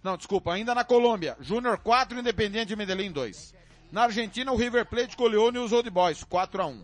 [0.03, 3.55] não, desculpa, ainda na Colômbia, Júnior 4, Independiente Medellín 2.
[3.91, 6.83] Na Argentina, o River Plate goleou os Old Boys, 4 a 1.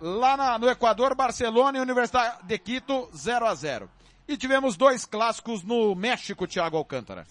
[0.00, 3.90] Lá na, no Equador, Barcelona e Universidade de Quito, 0 a 0.
[4.28, 7.26] E tivemos dois clássicos no México, Thiago Alcântara.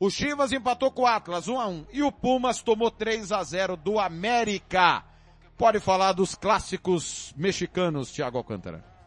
[0.00, 3.42] O Chivas empatou com o Atlas 1 a 1 e o Pumas tomou 3 a
[3.42, 5.04] 0 do América.
[5.56, 8.97] Pode falar dos clássicos mexicanos, Thiago Alcântara.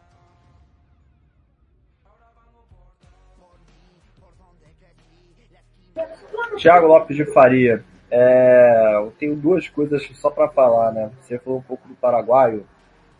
[6.56, 7.84] Thiago Lopes de Faria.
[8.10, 11.10] É, eu tenho duas coisas só para falar, né?
[11.20, 12.66] Você falou um pouco do paraguaio.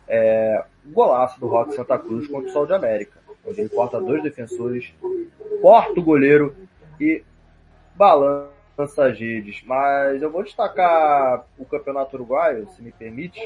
[0.07, 3.99] É, o golaço do Rock Santa Cruz contra o Sol de América, onde ele corta
[3.99, 4.93] dois defensores,
[5.61, 6.55] corta o goleiro
[6.99, 7.23] e
[7.95, 8.51] balança
[8.97, 13.39] as redes, mas eu vou destacar o Campeonato Uruguaio, se me permite.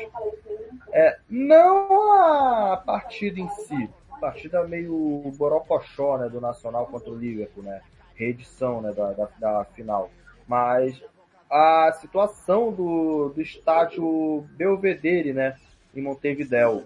[0.92, 7.64] É, não a partida em si, partida meio borocochó, né, do Nacional contra o Liverpool,
[7.64, 7.82] né,
[8.18, 10.10] reedição, né, da, da, da final,
[10.48, 11.02] mas
[11.50, 15.56] a situação do, do estádio Belvedere, né,
[15.96, 16.86] em Montevideo.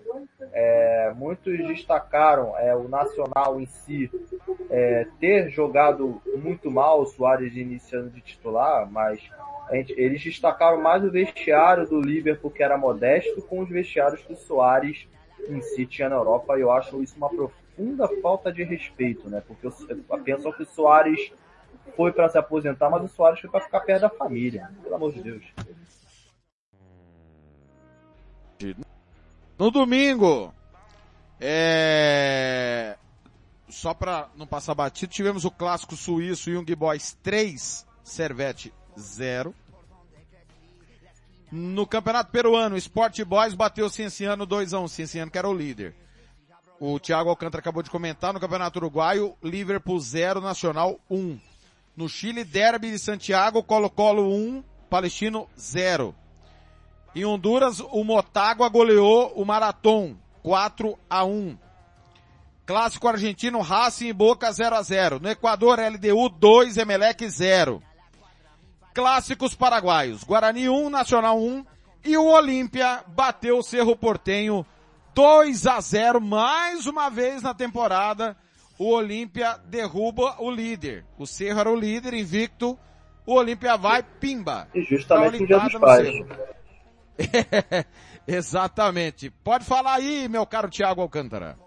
[0.53, 4.09] É, muitos destacaram é, o Nacional em si
[4.69, 9.21] é, ter jogado muito mal o Soares iniciando de titular, mas
[9.71, 14.35] gente, eles destacaram mais o vestiário do Liverpool, que era modesto, com os vestiários do
[14.35, 15.07] Soares
[15.47, 17.60] em si tinha na Europa, e eu acho isso uma profunda
[18.21, 19.41] falta de respeito, né?
[19.45, 19.67] Porque
[20.23, 21.31] penso que o Soares
[21.95, 25.11] foi para se aposentar, mas o Soares foi para ficar perto da família, pelo amor
[25.13, 25.43] de Deus.
[29.57, 30.53] No domingo,
[31.39, 32.97] é...
[33.69, 39.53] só para não passar batido, tivemos o clássico suíço Young Boys 3, Servete 0.
[41.51, 45.93] No campeonato peruano, Sport Boys bateu o Cienciano 2x1, Cienciano que era o líder.
[46.83, 51.39] O Thiago Alcântara acabou de comentar, no campeonato uruguaio, Liverpool 0, Nacional 1.
[51.95, 56.15] No Chile, Derby de Santiago, Colo-Colo 1, Palestino 0.
[57.13, 61.55] Em Honduras, o Motagua goleou o Marathon 4 a 1.
[62.65, 65.19] Clássico argentino, Racing e Boca 0 a 0.
[65.19, 67.79] No Equador, LDU 2, Emelec 0.
[68.91, 71.63] Clássicos paraguaios, Guarani 1, Nacional 1
[72.03, 74.65] e o Olímpia bateu o Cerro Portenho
[75.13, 78.35] 2 a 0 mais uma vez na temporada.
[78.79, 81.05] O Olímpia derruba o líder.
[81.17, 82.77] O Cerro era o líder, invicto.
[83.25, 84.67] O Olímpia vai, pimba.
[84.73, 86.25] E justamente no dia dos pais.
[88.27, 89.29] Exatamente.
[89.29, 91.57] Pode falar aí, meu caro Thiago Alcântara.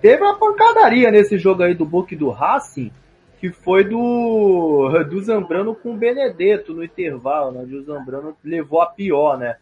[0.00, 2.92] Teve uma pancadaria nesse jogo aí do Book do Racing,
[3.40, 7.62] que foi do, do Zambrano com o Benedetto no intervalo, né?
[7.62, 9.56] O Zambrano levou a pior, né?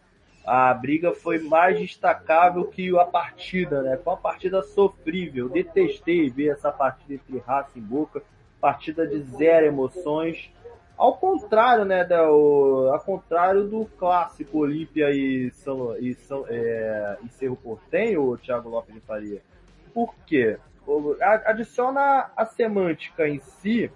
[0.47, 3.97] A briga foi mais destacável que a partida, né?
[3.97, 5.49] Foi uma partida sofrível.
[5.49, 8.23] Detestei ver essa partida entre Racing e Boca.
[8.61, 10.49] Partida de zero emoções.
[10.97, 17.17] Ao contrário, né, da, o, ao contrário do clássico Olímpia e, São, e, São, é,
[17.25, 19.41] e Cerro Portenho, Thiago Lopes de Faria.
[19.93, 20.57] Por quê?
[21.45, 23.91] Adiciona a semântica em si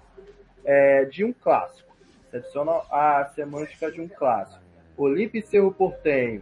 [0.65, 1.95] é, de um clássico.
[2.31, 4.60] Adiciona a semântica de um clássico.
[5.01, 6.41] Olímpia e Cerro Portenho.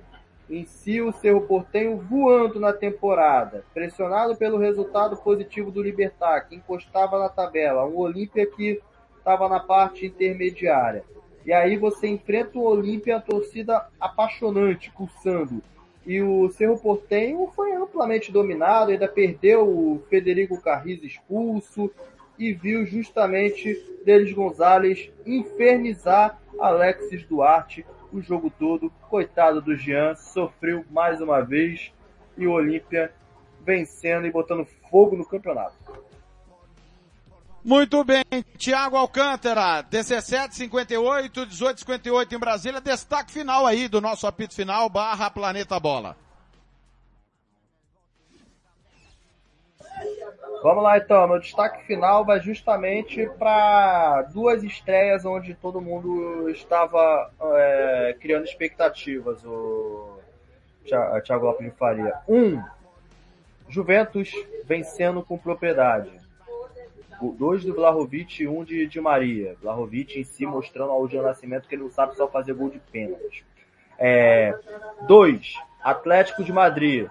[0.49, 6.55] Em si, o Cerro Portenho voando na temporada, pressionado pelo resultado positivo do Libertar, que
[6.55, 7.85] encostava na tabela.
[7.85, 8.81] Um Olímpia que
[9.17, 11.03] estava na parte intermediária.
[11.45, 15.61] E aí você enfrenta o Olímpia, a torcida apaixonante, pulsando.
[16.05, 21.91] E o Cerro Portenho foi amplamente dominado, ainda perdeu o Federico Carriz expulso
[22.37, 28.91] e viu justamente Delis Gonzalez infernizar Alexis Duarte o jogo todo.
[29.09, 31.91] Coitado do Jean, sofreu mais uma vez
[32.37, 33.13] e o Olímpia
[33.61, 35.75] vencendo e botando fogo no campeonato.
[37.63, 38.23] Muito bem,
[38.57, 45.77] Thiago Alcântara, 17:58, 18:58 em Brasília, destaque final aí do nosso apito final barra Planeta
[45.79, 46.15] Bola.
[50.61, 57.31] Vamos lá então, meu destaque final vai justamente para duas estreias onde todo mundo estava
[57.41, 60.19] é, criando expectativas, o
[61.23, 62.15] Thiago Lopes de Faria.
[62.27, 62.61] Um,
[63.69, 64.31] Juventus
[64.65, 66.19] vencendo com propriedade
[67.37, 69.55] dois do Vlahovic e um de, de Maria.
[69.61, 72.79] Vlahovic em si mostrando ao Gil Nascimento que ele não sabe só fazer gol de
[72.79, 73.43] pênalti.
[73.97, 74.57] É,
[75.05, 77.09] dois, Atlético de Madrid.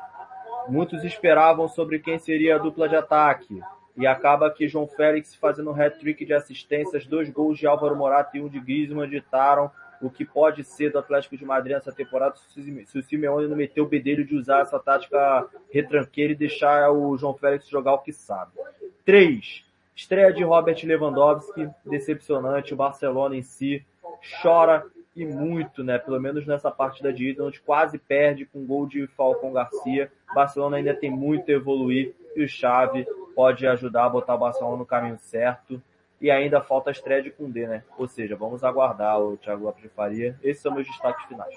[0.68, 3.60] Muitos esperavam sobre quem seria a dupla de ataque.
[3.96, 8.36] E acaba que João Félix fazendo um hat-trick de assistências, dois gols de Álvaro Morata
[8.36, 12.36] e um de Griezmann ditaram o que pode ser do Atlético de Madrid nessa temporada
[12.36, 17.16] se o Simeone não meter o bedelho de usar essa tática retranqueira e deixar o
[17.16, 18.52] João Félix jogar o que sabe.
[19.04, 19.64] Três,
[19.98, 22.72] Estreia de Robert Lewandowski, decepcionante.
[22.72, 23.84] O Barcelona em si
[24.40, 24.86] chora
[25.18, 25.98] e muito, né?
[25.98, 30.12] Pelo menos nessa partida de ida, onde quase perde com gol de Falcão Garcia.
[30.32, 33.04] Barcelona ainda tem muito a evoluir e o Xavi
[33.34, 35.82] pode ajudar a botar o Barcelona no caminho certo.
[36.20, 37.82] E ainda falta a estreia de Koundé, né?
[37.98, 40.38] Ou seja, vamos aguardar o Thiago Lopes de Faria.
[40.40, 41.54] Esses são meus destaques finais.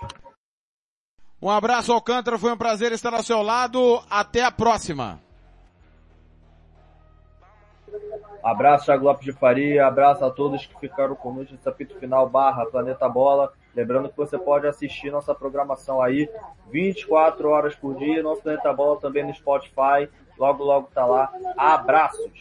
[1.39, 2.39] Um abraço, Alcântara.
[2.39, 4.01] Foi um prazer estar ao seu lado.
[4.09, 5.19] Até a próxima.
[8.43, 9.85] Abraço, Thiago Lopes de Faria.
[9.85, 13.53] Abraço a todos que ficaram conosco nesse apito final barra Planeta Bola.
[13.75, 16.29] Lembrando que você pode assistir nossa programação aí
[16.71, 18.23] 24 horas por dia.
[18.23, 20.09] Nosso Planeta Bola também no Spotify.
[20.37, 21.31] Logo, logo tá lá.
[21.57, 22.31] Abraços.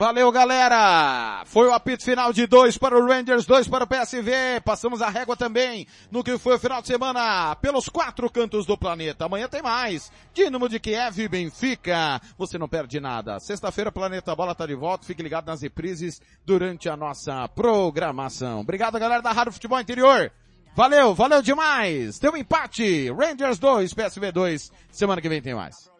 [0.00, 1.42] Valeu, galera!
[1.46, 4.60] Foi o apito final de dois para o Rangers, dois para o PSV.
[4.64, 8.78] Passamos a régua também no que foi o final de semana pelos quatro cantos do
[8.78, 9.24] planeta.
[9.24, 10.12] Amanhã tem mais.
[10.32, 12.20] Dínamo de Kiev e Benfica.
[12.38, 13.40] Você não perde nada.
[13.40, 15.04] Sexta-feira, Planeta Bola tá de volta.
[15.04, 18.60] Fique ligado nas reprises durante a nossa programação.
[18.60, 20.30] Obrigado, galera da Rádio Futebol Interior.
[20.76, 22.20] Valeu, valeu demais.
[22.20, 23.10] Deu um empate.
[23.10, 24.72] Rangers 2, PSV 2.
[24.92, 25.90] Semana que vem tem mais.